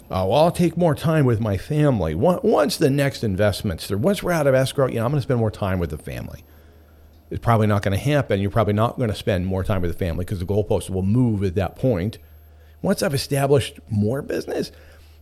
[0.09, 2.15] Uh, well, I'll take more time with my family.
[2.15, 5.23] Once the next investment's through, once we're out of escrow, you know, I'm going to
[5.23, 6.43] spend more time with the family.
[7.29, 8.39] It's probably not going to happen.
[8.39, 11.03] You're probably not going to spend more time with the family because the goalposts will
[11.03, 12.17] move at that point.
[12.81, 14.71] Once I've established more business,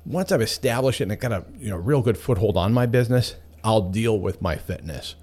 [0.05, 2.85] once I've established it and I got a you know real good foothold on my
[2.85, 5.15] business, I'll deal with my fitness.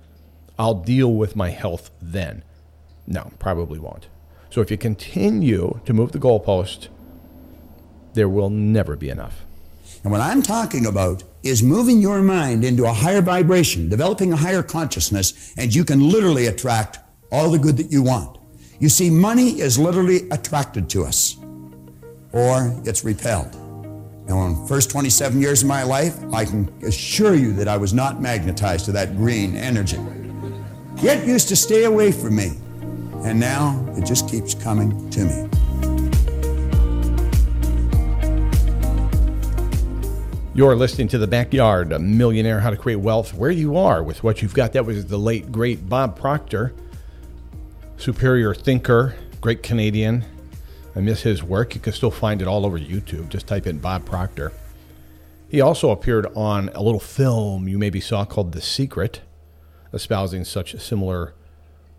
[0.58, 2.44] I'll deal with my health then.
[3.06, 4.08] No, probably won't.
[4.50, 6.88] So if you continue to move the goalpost,
[8.14, 9.44] there will never be enough.
[10.02, 14.36] And what I'm talking about is moving your mind into a higher vibration, developing a
[14.36, 16.98] higher consciousness, and you can literally attract
[17.30, 18.38] all the good that you want.
[18.78, 21.36] You see, money is literally attracted to us,
[22.32, 23.54] or it's repelled.
[24.26, 27.76] Now, in the first 27 years of my life, I can assure you that I
[27.76, 29.98] was not magnetized to that green energy.
[30.98, 32.52] It used to stay away from me,
[33.24, 35.48] and now it just keeps coming to me.
[40.54, 44.22] You're listening to The Backyard, a millionaire, how to create wealth where you are with
[44.22, 44.74] what you've got.
[44.74, 46.74] That was the late, great Bob Proctor,
[47.96, 50.26] superior thinker, great Canadian.
[50.94, 51.74] I miss his work.
[51.74, 53.30] You can still find it all over YouTube.
[53.30, 54.52] Just type in Bob Proctor.
[55.48, 59.22] He also appeared on a little film you maybe saw called The Secret,
[59.92, 61.34] espousing such similar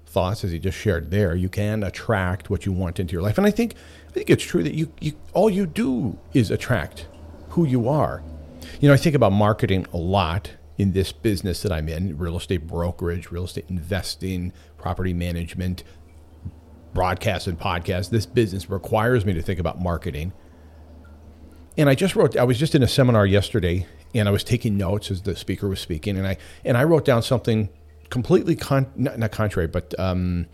[0.05, 1.35] thoughts as he just shared there.
[1.35, 3.37] You can attract what you want into your life.
[3.37, 3.75] And I think
[4.07, 7.07] I think it's true that you, you all you do is attract
[7.49, 8.23] who you are.
[8.79, 12.37] You know, I think about marketing a lot in this business that I'm in real
[12.37, 15.83] estate brokerage, real estate investing, property management,
[16.93, 18.09] broadcast and podcast.
[18.09, 20.33] This business requires me to think about marketing.
[21.77, 24.77] And I just wrote, I was just in a seminar yesterday and I was taking
[24.77, 26.17] notes as the speaker was speaking.
[26.17, 27.69] And I, and I wrote down something
[28.13, 30.45] completely, con, not, not contrary, but um,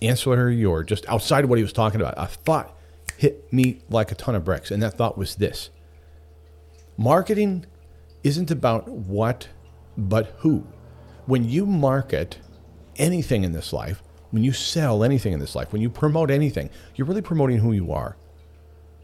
[0.00, 2.14] ancillary or just outside of what he was talking about.
[2.16, 2.74] A thought
[3.18, 4.70] hit me like a ton of bricks.
[4.70, 5.68] And that thought was this
[6.96, 7.66] Marketing
[8.24, 9.48] isn't about what,
[9.98, 10.66] but who.
[11.26, 12.38] When you market
[12.96, 16.70] anything in this life, when you sell anything in this life, when you promote anything,
[16.94, 18.16] you're really promoting who you are.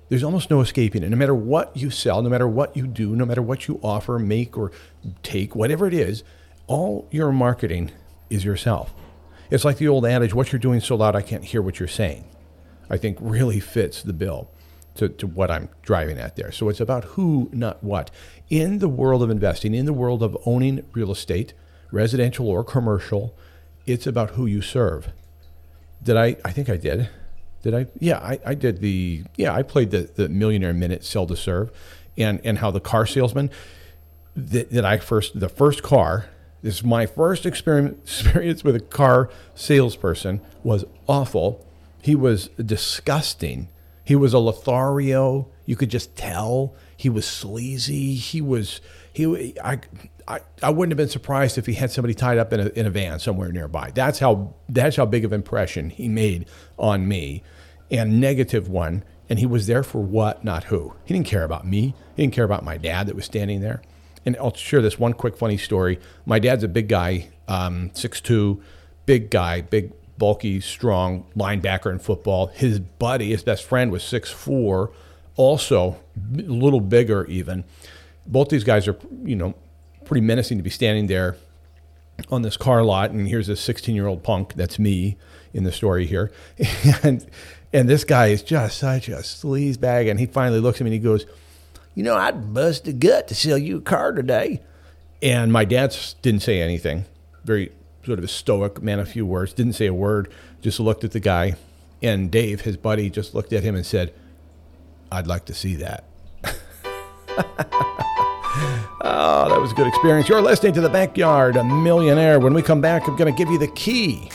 [0.09, 1.11] There's almost no escaping it.
[1.11, 4.19] No matter what you sell, no matter what you do, no matter what you offer,
[4.19, 4.73] make, or
[5.23, 6.25] take, whatever it is,
[6.67, 7.91] all your marketing
[8.31, 8.93] is yourself.
[9.51, 11.89] It's like the old adage, what you're doing so loud I can't hear what you're
[11.89, 12.25] saying.
[12.91, 14.51] I think really fits the bill
[14.97, 16.53] to, to what I'm driving at there.
[16.53, 18.11] So it's about who, not what.
[18.49, 21.55] In the world of investing, in the world of owning real estate,
[21.91, 23.37] residential or commercial,
[23.87, 25.13] it's about who you serve.
[26.03, 26.37] Did I?
[26.45, 27.09] I think I did.
[27.63, 27.87] Did I?
[27.99, 29.25] Yeah, I, I did the.
[29.37, 31.71] Yeah, I played the, the Millionaire Minute Sell to Serve,
[32.17, 33.51] and and how the car salesman
[34.37, 36.27] that, that I first the first car.
[36.65, 41.65] This is my first experience with a car salesperson was awful.
[42.03, 43.69] He was disgusting
[44.05, 45.49] he was a Lothario.
[45.65, 48.15] You could just tell he was sleazy.
[48.15, 48.81] He was
[49.13, 49.59] he.
[49.65, 49.81] I,
[50.29, 52.87] I I wouldn't have been surprised if he had somebody tied up in a in
[52.87, 53.91] a van somewhere nearby.
[53.95, 56.47] That's how that's how big of impression he made
[56.79, 57.43] on me,
[57.91, 59.05] and negative one.
[59.31, 60.93] And he was there for what, not who.
[61.07, 61.95] He didn't care about me.
[62.15, 63.81] He didn't care about my dad that was standing there.
[64.27, 66.01] And I'll share this one quick funny story.
[66.25, 68.61] My dad's a big guy, um, 6'2",
[69.07, 72.47] big guy, big bulky, strong linebacker in football.
[72.49, 74.93] His buddy, his best friend, was six four,
[75.37, 76.01] also
[76.37, 77.65] a little bigger even.
[78.27, 79.55] Both these guys are, you know,
[80.05, 81.37] pretty menacing to be standing there
[82.31, 83.11] on this car lot.
[83.11, 84.55] And here's a 16 year old punk.
[84.55, 85.17] That's me
[85.53, 86.31] in the story here.
[87.03, 87.27] And
[87.73, 90.07] and this guy is just such a sleaze bag.
[90.07, 91.27] And he finally looks at me and he goes,
[91.95, 94.61] You know, I'd bust a gut to sell you a car today.
[95.23, 97.05] And my dad didn't say anything.
[97.45, 97.73] Very
[98.05, 100.31] sort of a stoic man a few words, didn't say a word,
[100.61, 101.55] just looked at the guy.
[102.03, 104.13] And Dave, his buddy, just looked at him and said,
[105.11, 106.05] I'd like to see that.
[109.01, 110.29] oh, that was a good experience.
[110.29, 112.41] You're listening to The Backyard, a millionaire.
[112.41, 114.31] When we come back, I'm going to give you the key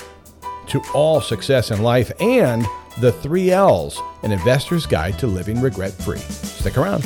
[0.68, 2.66] to all success in life and
[3.00, 6.20] the three L's, an investor's guide to living regret free.
[6.20, 7.04] Stick around.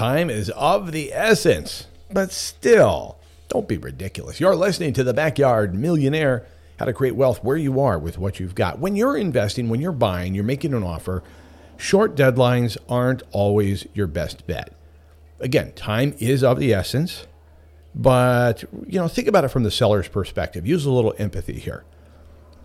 [0.00, 4.40] Time is of the essence, but still, don't be ridiculous.
[4.40, 6.46] You're listening to the Backyard Millionaire
[6.78, 8.78] how to create wealth where you are with what you've got.
[8.78, 11.22] When you're investing, when you're buying, you're making an offer,
[11.76, 14.72] short deadlines aren't always your best bet.
[15.38, 17.26] Again, time is of the essence,
[17.94, 20.66] but you know, think about it from the seller's perspective.
[20.66, 21.84] Use a little empathy here.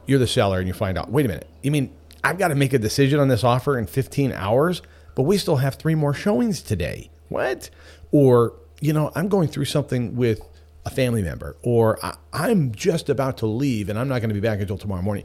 [0.06, 2.56] You're the seller and you find out, wait a minute, you mean I've got to
[2.56, 4.82] make a decision on this offer in 15 hours,
[5.16, 7.10] but we still have three more showings today.
[7.30, 7.69] What?
[8.11, 10.41] Or, you know, I'm going through something with
[10.86, 11.99] a family member, or
[12.32, 15.01] I, am just about to leave and I'm not going to be back until tomorrow
[15.01, 15.23] morning.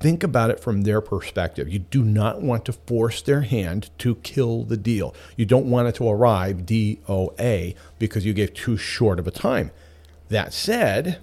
[0.00, 1.68] Think about it from their perspective.
[1.68, 5.14] You do not want to force their hand to kill the deal.
[5.36, 9.70] You don't want it to arrive DOA because you gave too short of a time.
[10.28, 11.18] That said,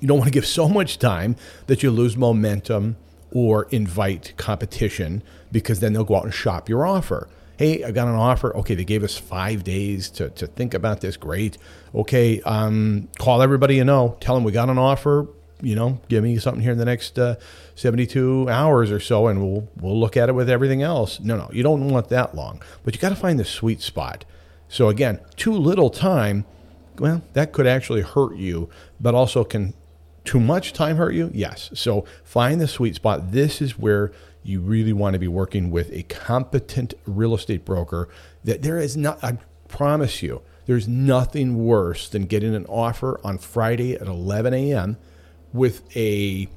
[0.00, 1.34] you don't want to give so much time
[1.66, 2.96] that you lose momentum
[3.32, 7.28] or invite competition because then they'll go out and shop your offer.
[7.58, 8.56] Hey, I got an offer.
[8.56, 11.16] Okay, they gave us five days to, to think about this.
[11.16, 11.58] Great.
[11.94, 14.16] Okay, um, call everybody you know.
[14.20, 15.28] Tell them we got an offer.
[15.60, 17.36] You know, give me something here in the next uh,
[17.76, 21.20] 72 hours or so, and we'll we'll look at it with everything else.
[21.20, 22.60] No, no, you don't want that long.
[22.84, 24.24] But you got to find the sweet spot.
[24.68, 26.46] So again, too little time.
[26.98, 29.74] Well, that could actually hurt you, but also can
[30.24, 31.30] too much time hurt you?
[31.32, 31.70] Yes.
[31.74, 33.32] So find the sweet spot.
[33.32, 34.12] This is where
[34.42, 38.08] you really want to be working with a competent real estate broker
[38.44, 39.38] that there is not, I
[39.68, 44.96] promise you, there's nothing worse than getting an offer on Friday at 11 a.m.
[45.52, 46.48] with a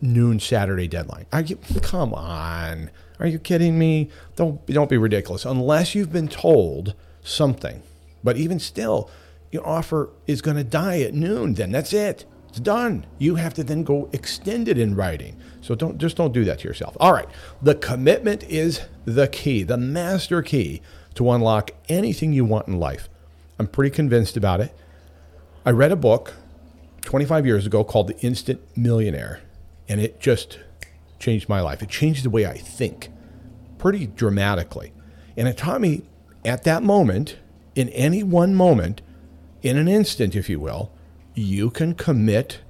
[0.00, 1.26] noon Saturday deadline.
[1.32, 2.90] Are you, come on.
[3.18, 4.10] Are you kidding me?
[4.36, 5.44] Don't, don't be ridiculous.
[5.44, 7.82] Unless you've been told something.
[8.22, 9.10] But even still,
[9.50, 12.26] your offer is going to die at noon, then that's it.
[12.48, 13.06] It's done.
[13.18, 15.36] You have to then go extend it in writing.
[15.60, 16.96] So don't just don't do that to yourself.
[16.98, 17.28] All right.
[17.60, 20.80] The commitment is the key, the master key
[21.14, 23.08] to unlock anything you want in life.
[23.58, 24.74] I'm pretty convinced about it.
[25.66, 26.34] I read a book
[27.02, 29.40] 25 years ago called The Instant Millionaire,
[29.88, 30.58] and it just
[31.18, 31.82] changed my life.
[31.82, 33.10] It changed the way I think
[33.78, 34.92] pretty dramatically.
[35.36, 36.02] And it taught me
[36.44, 37.36] at that moment,
[37.74, 39.02] in any one moment,
[39.62, 40.92] in an instant, if you will,
[41.38, 42.60] you can commit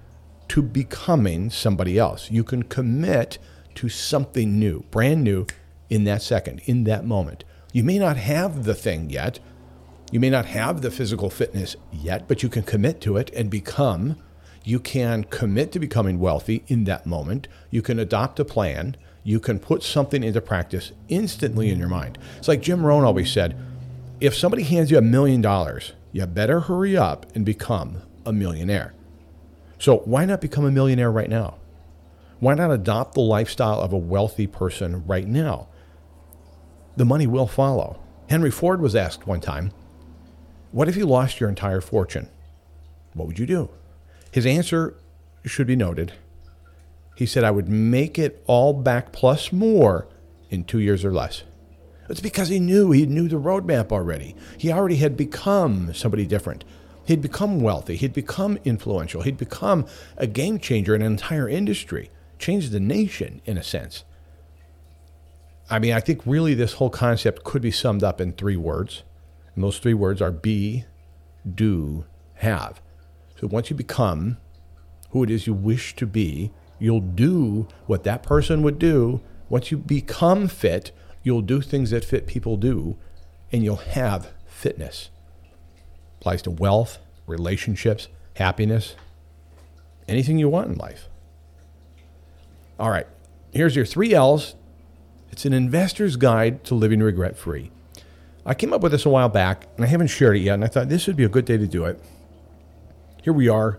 [0.49, 2.31] to becoming somebody else.
[2.31, 3.39] You can commit
[3.77, 5.47] to something new, brand new,
[5.91, 7.45] in that second, in that moment.
[7.73, 9.39] You may not have the thing yet.
[10.11, 13.51] You may not have the physical fitness yet, but you can commit to it and
[13.51, 14.17] become.
[14.65, 17.49] You can commit to becoming wealthy in that moment.
[17.71, 18.97] You can adopt a plan.
[19.23, 22.19] You can put something into practice instantly in your mind.
[22.39, 23.57] It's like Jim Rohn always said
[24.21, 28.95] if somebody hands you a million dollars, you better hurry up and become a millionaire.
[29.79, 31.57] So why not become a millionaire right now?
[32.41, 35.69] Why not adopt the lifestyle of a wealthy person right now?
[36.97, 38.01] The money will follow.
[38.29, 39.73] Henry Ford was asked one time,
[40.73, 42.29] What if you lost your entire fortune?
[43.15, 43.71] What would you do?
[44.31, 44.95] His answer
[45.45, 46.13] should be noted.
[47.17, 50.07] He said, I would make it all back plus more
[50.51, 51.43] in two years or less.
[52.09, 54.35] It's because he knew, he knew the roadmap already.
[54.57, 56.65] He already had become somebody different.
[57.09, 57.97] He'd become wealthy.
[57.97, 59.23] He'd become influential.
[59.23, 59.87] He'd become
[60.19, 64.05] a game changer in an entire industry, changed the nation in a sense.
[65.71, 69.05] I mean, I think really this whole concept could be summed up in three words.
[69.55, 70.85] And those three words are be,
[71.51, 72.05] do,
[72.35, 72.83] have.
[73.41, 74.37] So once you become
[75.13, 79.23] who it is you wish to be, you'll do what that person would do.
[79.49, 80.93] Once you become fit,
[81.23, 82.99] you'll do things that fit people do,
[83.51, 85.09] and you'll have fitness
[86.21, 88.95] applies to wealth, relationships, happiness,
[90.09, 91.09] anything you want in life.
[92.79, 93.07] All right,
[93.53, 94.55] here's your three L's.
[95.31, 97.71] It's an investor's guide to living regret free.
[98.45, 100.65] I came up with this a while back and I haven't shared it yet, and
[100.65, 102.01] I thought this would be a good day to do it.
[103.23, 103.79] Here we are,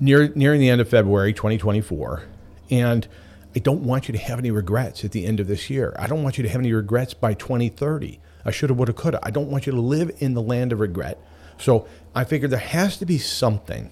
[0.00, 2.24] near nearing the end of February 2024,
[2.70, 3.06] and
[3.54, 5.94] I don't want you to have any regrets at the end of this year.
[5.98, 8.18] I don't want you to have any regrets by 2030.
[8.44, 9.22] I should have, would have, could have.
[9.22, 11.18] I don't want you to live in the land of regret.
[11.58, 13.90] So I figured there has to be something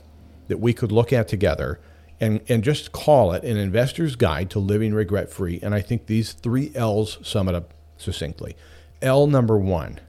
[0.48, 1.80] that we could look at together
[2.20, 5.58] and, and just call it an investor's guide to living regret free.
[5.62, 8.56] And I think these three L's sum it up succinctly.
[9.00, 10.00] L number one,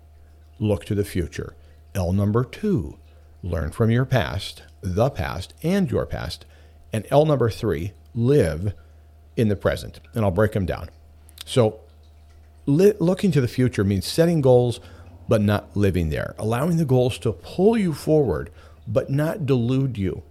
[0.60, 1.56] look to the future.
[1.96, 2.98] L number two,
[3.42, 6.46] learn from your past, the past, and your past.
[6.92, 8.74] And L number three, live
[9.38, 10.02] in the present.
[10.14, 10.90] And I'll break them down.
[11.46, 11.80] So
[12.66, 14.82] li- looking to the future means setting goals,
[15.32, 18.50] but not living there, allowing the goals to pull you forward,
[18.86, 20.24] but not delude you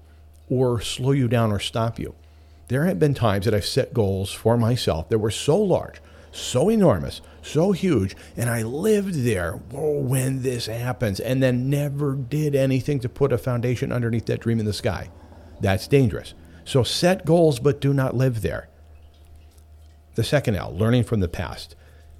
[0.51, 2.15] or slow you down or stop you.
[2.69, 6.69] There have been times that I've set goals for myself that were so large, so
[6.69, 13.01] enormous, so huge, and I lived there when this happens and then never did anything
[13.01, 15.09] to put a foundation underneath that dream in the sky.
[15.63, 16.35] That's dangerous.
[16.67, 18.69] So set goals, but do not live there.
[20.17, 21.75] The second L, learning from the past.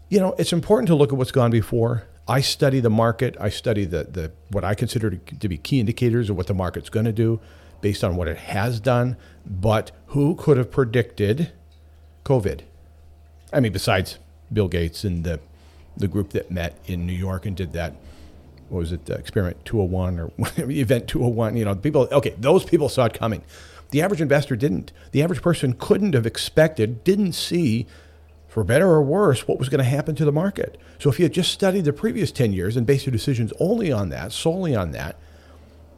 [0.09, 2.05] You know, it's important to look at what's gone before.
[2.31, 3.37] I study the market.
[3.41, 6.89] I study the, the what I consider to, be key indicators of what the market's
[6.89, 7.41] going to do
[7.81, 9.17] based on what it has done.
[9.45, 11.51] But who could have predicted
[12.25, 12.61] COVID?
[13.53, 14.21] I mean, besides
[14.53, 15.41] Bill Gates and the
[15.97, 17.95] the group that met in New York and did that.
[18.69, 19.11] What was it?
[19.11, 20.31] Experiment 201 or
[20.71, 21.57] event 201.
[21.57, 22.07] You know, people.
[22.13, 23.43] Okay, those people saw it coming.
[23.91, 24.93] The average investor didn't.
[25.11, 27.89] The average person couldn't have expected, didn't see,
[28.51, 30.77] for better or worse, what was going to happen to the market.
[30.99, 33.93] So if you had just studied the previous 10 years and based your decisions only
[33.93, 35.17] on that, solely on that,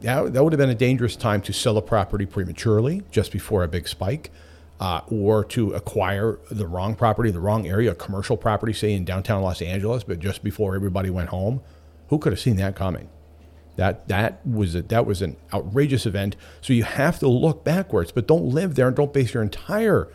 [0.01, 3.63] that, that would have been a dangerous time to sell a property prematurely just before
[3.63, 4.31] a big spike.
[4.79, 9.05] Uh, or to acquire the wrong property, the wrong area, a commercial property, say in
[9.05, 11.61] downtown Los Angeles, but just before everybody went home.
[12.09, 13.07] Who could have seen that coming?
[13.77, 16.35] That that was a, that was an outrageous event.
[16.59, 20.09] So you have to look backwards, but don't live there and don't base your entire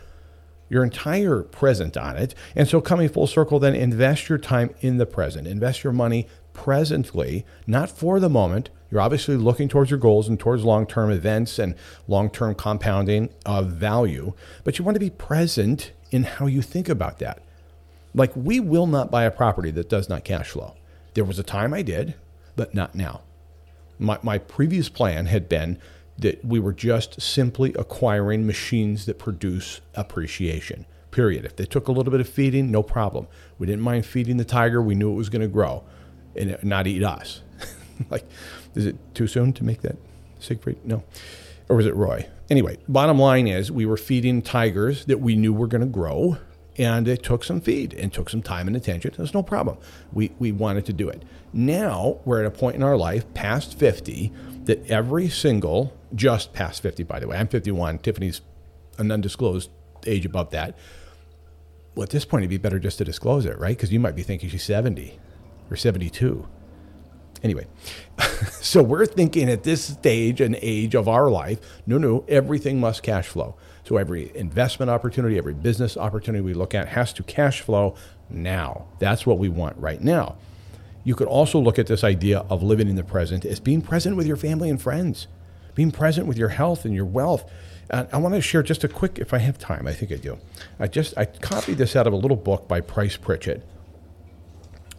[0.69, 2.35] your entire present on it.
[2.55, 5.47] And so coming full circle, then invest your time in the present.
[5.47, 8.69] Invest your money presently, not for the moment.
[8.91, 11.75] You're obviously looking towards your goals and towards long term events and
[12.07, 16.89] long term compounding of value, but you want to be present in how you think
[16.89, 17.41] about that.
[18.15, 20.75] Like, we will not buy a property that does not cash flow.
[21.13, 22.15] There was a time I did,
[22.55, 23.21] but not now.
[23.99, 25.77] My, my previous plan had been
[26.19, 31.45] that we were just simply acquiring machines that produce appreciation, period.
[31.45, 33.27] If they took a little bit of feeding, no problem.
[33.57, 34.81] We didn't mind feeding the tiger.
[34.81, 35.83] We knew it was going to grow
[36.35, 37.41] and not eat us.
[38.09, 38.25] like,
[38.75, 39.97] is it too soon to make that
[40.39, 40.85] Siegfried?
[40.85, 41.03] No.
[41.67, 42.27] Or was it Roy?
[42.49, 46.37] Anyway, bottom line is we were feeding tigers that we knew were going to grow
[46.79, 49.13] and it took some feed and took some time and attention.
[49.15, 49.77] There's no problem.
[50.13, 51.23] We, we wanted to do it.
[51.51, 54.31] Now we're at a point in our life, past 50,
[54.63, 58.41] that every single, just past 50, by the way, I'm 51, Tiffany's
[58.97, 59.69] an undisclosed
[60.05, 60.77] age above that.
[61.95, 63.75] Well, at this point, it'd be better just to disclose it, right?
[63.75, 65.19] Because you might be thinking she's 70
[65.69, 66.47] or 72.
[67.41, 67.67] Anyway,
[68.51, 73.01] so we're thinking at this stage and age of our life, no, no, everything must
[73.03, 73.55] cash flow.
[73.85, 77.95] So every investment opportunity, every business opportunity we look at has to cash flow
[78.29, 78.87] now.
[78.99, 80.37] That's what we want right now.
[81.03, 84.15] You could also look at this idea of living in the present as being present
[84.15, 85.27] with your family and friends,
[85.75, 87.49] being present with your health and your wealth.
[87.89, 90.15] And I want to share just a quick, if I have time, I think I
[90.15, 90.37] do.
[90.79, 93.65] I just I copied this out of a little book by Price Pritchett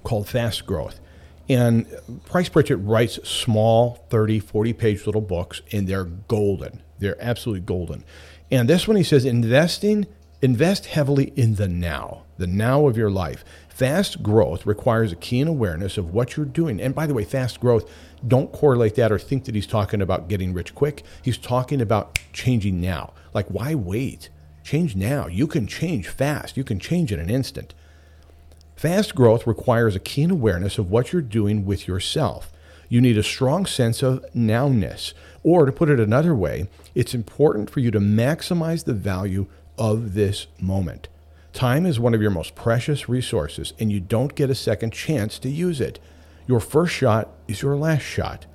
[0.02, 1.00] called Fast Growth.
[1.48, 1.86] And
[2.26, 6.82] Price Pritchett writes small 30, 40 page little books, and they're golden.
[6.98, 8.04] They're absolutely golden.
[8.50, 10.06] And this one he says investing,
[10.42, 13.44] invest heavily in the now, the now of your life.
[13.68, 16.80] Fast growth requires a keen awareness of what you're doing.
[16.80, 17.90] And by the way, fast growth,
[18.26, 21.02] don't correlate that or think that he's talking about getting rich quick.
[21.22, 23.12] He's talking about changing now.
[23.32, 24.28] Like, why wait?
[24.62, 25.26] Change now.
[25.26, 27.74] You can change fast, you can change in an instant.
[28.76, 32.50] Fast growth requires a keen awareness of what you're doing with yourself.
[32.88, 35.12] You need a strong sense of nowness.
[35.42, 39.46] Or to put it another way, it's important for you to maximize the value
[39.78, 41.08] of this moment.
[41.52, 45.38] Time is one of your most precious resources, and you don't get a second chance
[45.40, 45.98] to use it.
[46.50, 48.46] Your first shot is your last shot.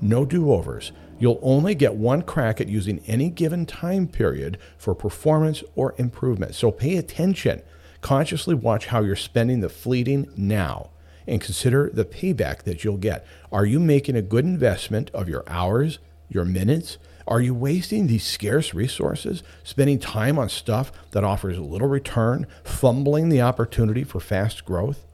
[0.00, 0.90] No do overs.
[1.18, 6.54] You'll only get one crack at using any given time period for performance or improvement.
[6.54, 7.60] So pay attention.
[8.00, 10.92] Consciously watch how you're spending the fleeting now
[11.26, 13.26] and consider the payback that you'll get.
[13.52, 15.98] Are you making a good investment of your hours,
[16.30, 16.96] your minutes,
[17.28, 23.28] are you wasting these scarce resources, spending time on stuff that offers little return, fumbling
[23.28, 25.04] the opportunity for fast growth?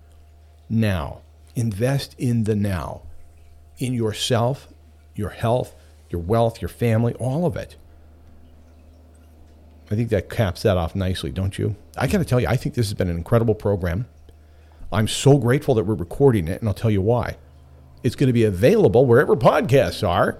[0.70, 1.22] Now,
[1.58, 3.02] invest in the now,
[3.78, 4.68] in yourself,
[5.14, 5.74] your health,
[6.10, 7.76] your wealth, your family, all of it.
[9.90, 11.76] I think that caps that off nicely, don't you?
[11.96, 14.06] I got to tell you, I think this has been an incredible program.
[14.92, 17.36] I'm so grateful that we're recording it, and I'll tell you why.
[18.02, 20.38] It's going to be available wherever podcasts are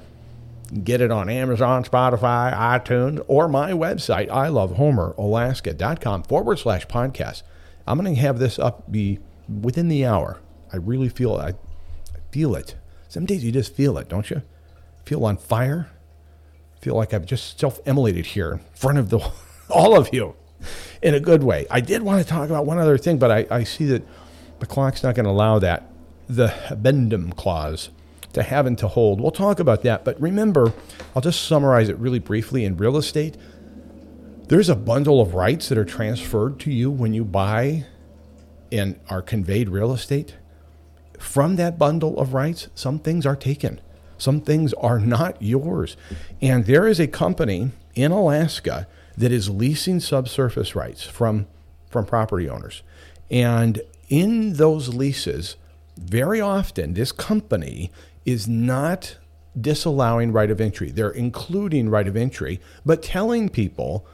[0.85, 7.43] Get it on Amazon, Spotify, iTunes, or my website, ilovehomeralaska.com forward slash podcast.
[7.87, 10.41] I'm going to have this up be within the hour.
[10.73, 12.75] I really feel I, I feel it.
[13.09, 14.43] Some days you just feel it, don't you?
[15.05, 15.91] Feel on fire.
[16.81, 19.19] Feel like I've just self-immolated here in front of the
[19.71, 20.35] all of you
[21.03, 21.67] in a good way.
[21.71, 24.03] I did want to talk about one other thing, but I, I see that
[24.59, 25.91] The clock's not going to allow that.
[26.29, 27.91] The habendum clause
[28.33, 29.21] to have and to hold.
[29.21, 30.05] We'll talk about that.
[30.05, 30.73] But remember,
[31.15, 32.65] I'll just summarize it really briefly.
[32.65, 33.37] In real estate,
[34.49, 37.87] there's a bundle of rights that are transferred to you when you buy
[38.71, 40.37] and are conveyed real estate.
[41.19, 43.81] From that bundle of rights, some things are taken,
[44.17, 45.97] some things are not yours.
[46.41, 51.47] And there is a company in Alaska that is leasing subsurface rights from,
[51.91, 52.83] from property owners.
[53.31, 55.57] And in those leases,
[55.97, 57.91] very often this company
[58.25, 59.17] is not
[59.61, 60.91] disallowing right of entry.
[60.91, 64.07] They're including right of entry, but telling people,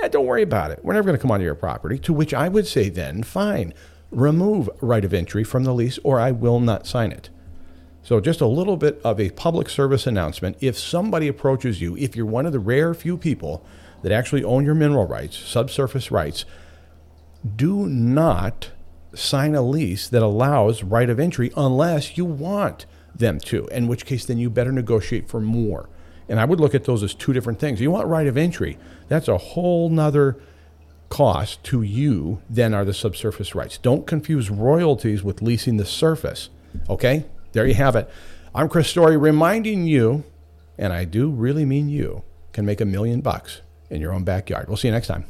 [0.00, 0.84] yeah, don't worry about it.
[0.84, 1.98] We're never going to come onto your property.
[2.00, 3.74] To which I would say, then, fine,
[4.12, 7.30] remove right of entry from the lease or I will not sign it.
[8.04, 10.56] So, just a little bit of a public service announcement.
[10.60, 13.64] If somebody approaches you, if you're one of the rare few people
[14.02, 16.44] that actually own your mineral rights, subsurface rights,
[17.56, 18.70] do not
[19.14, 24.06] sign a lease that allows right of entry unless you want them to, in which
[24.06, 25.88] case then you better negotiate for more.
[26.28, 27.80] And I would look at those as two different things.
[27.80, 30.40] You want right of entry, that's a whole nother
[31.12, 33.76] cost to you than are the subsurface rights.
[33.76, 36.48] Don't confuse royalties with leasing the surface.
[36.88, 37.26] Okay?
[37.52, 38.08] There you have it.
[38.54, 40.24] I'm Chris Story reminding you,
[40.78, 42.22] and I do really mean you,
[42.54, 43.60] can make a million bucks
[43.90, 44.68] in your own backyard.
[44.68, 45.26] We'll see you next time.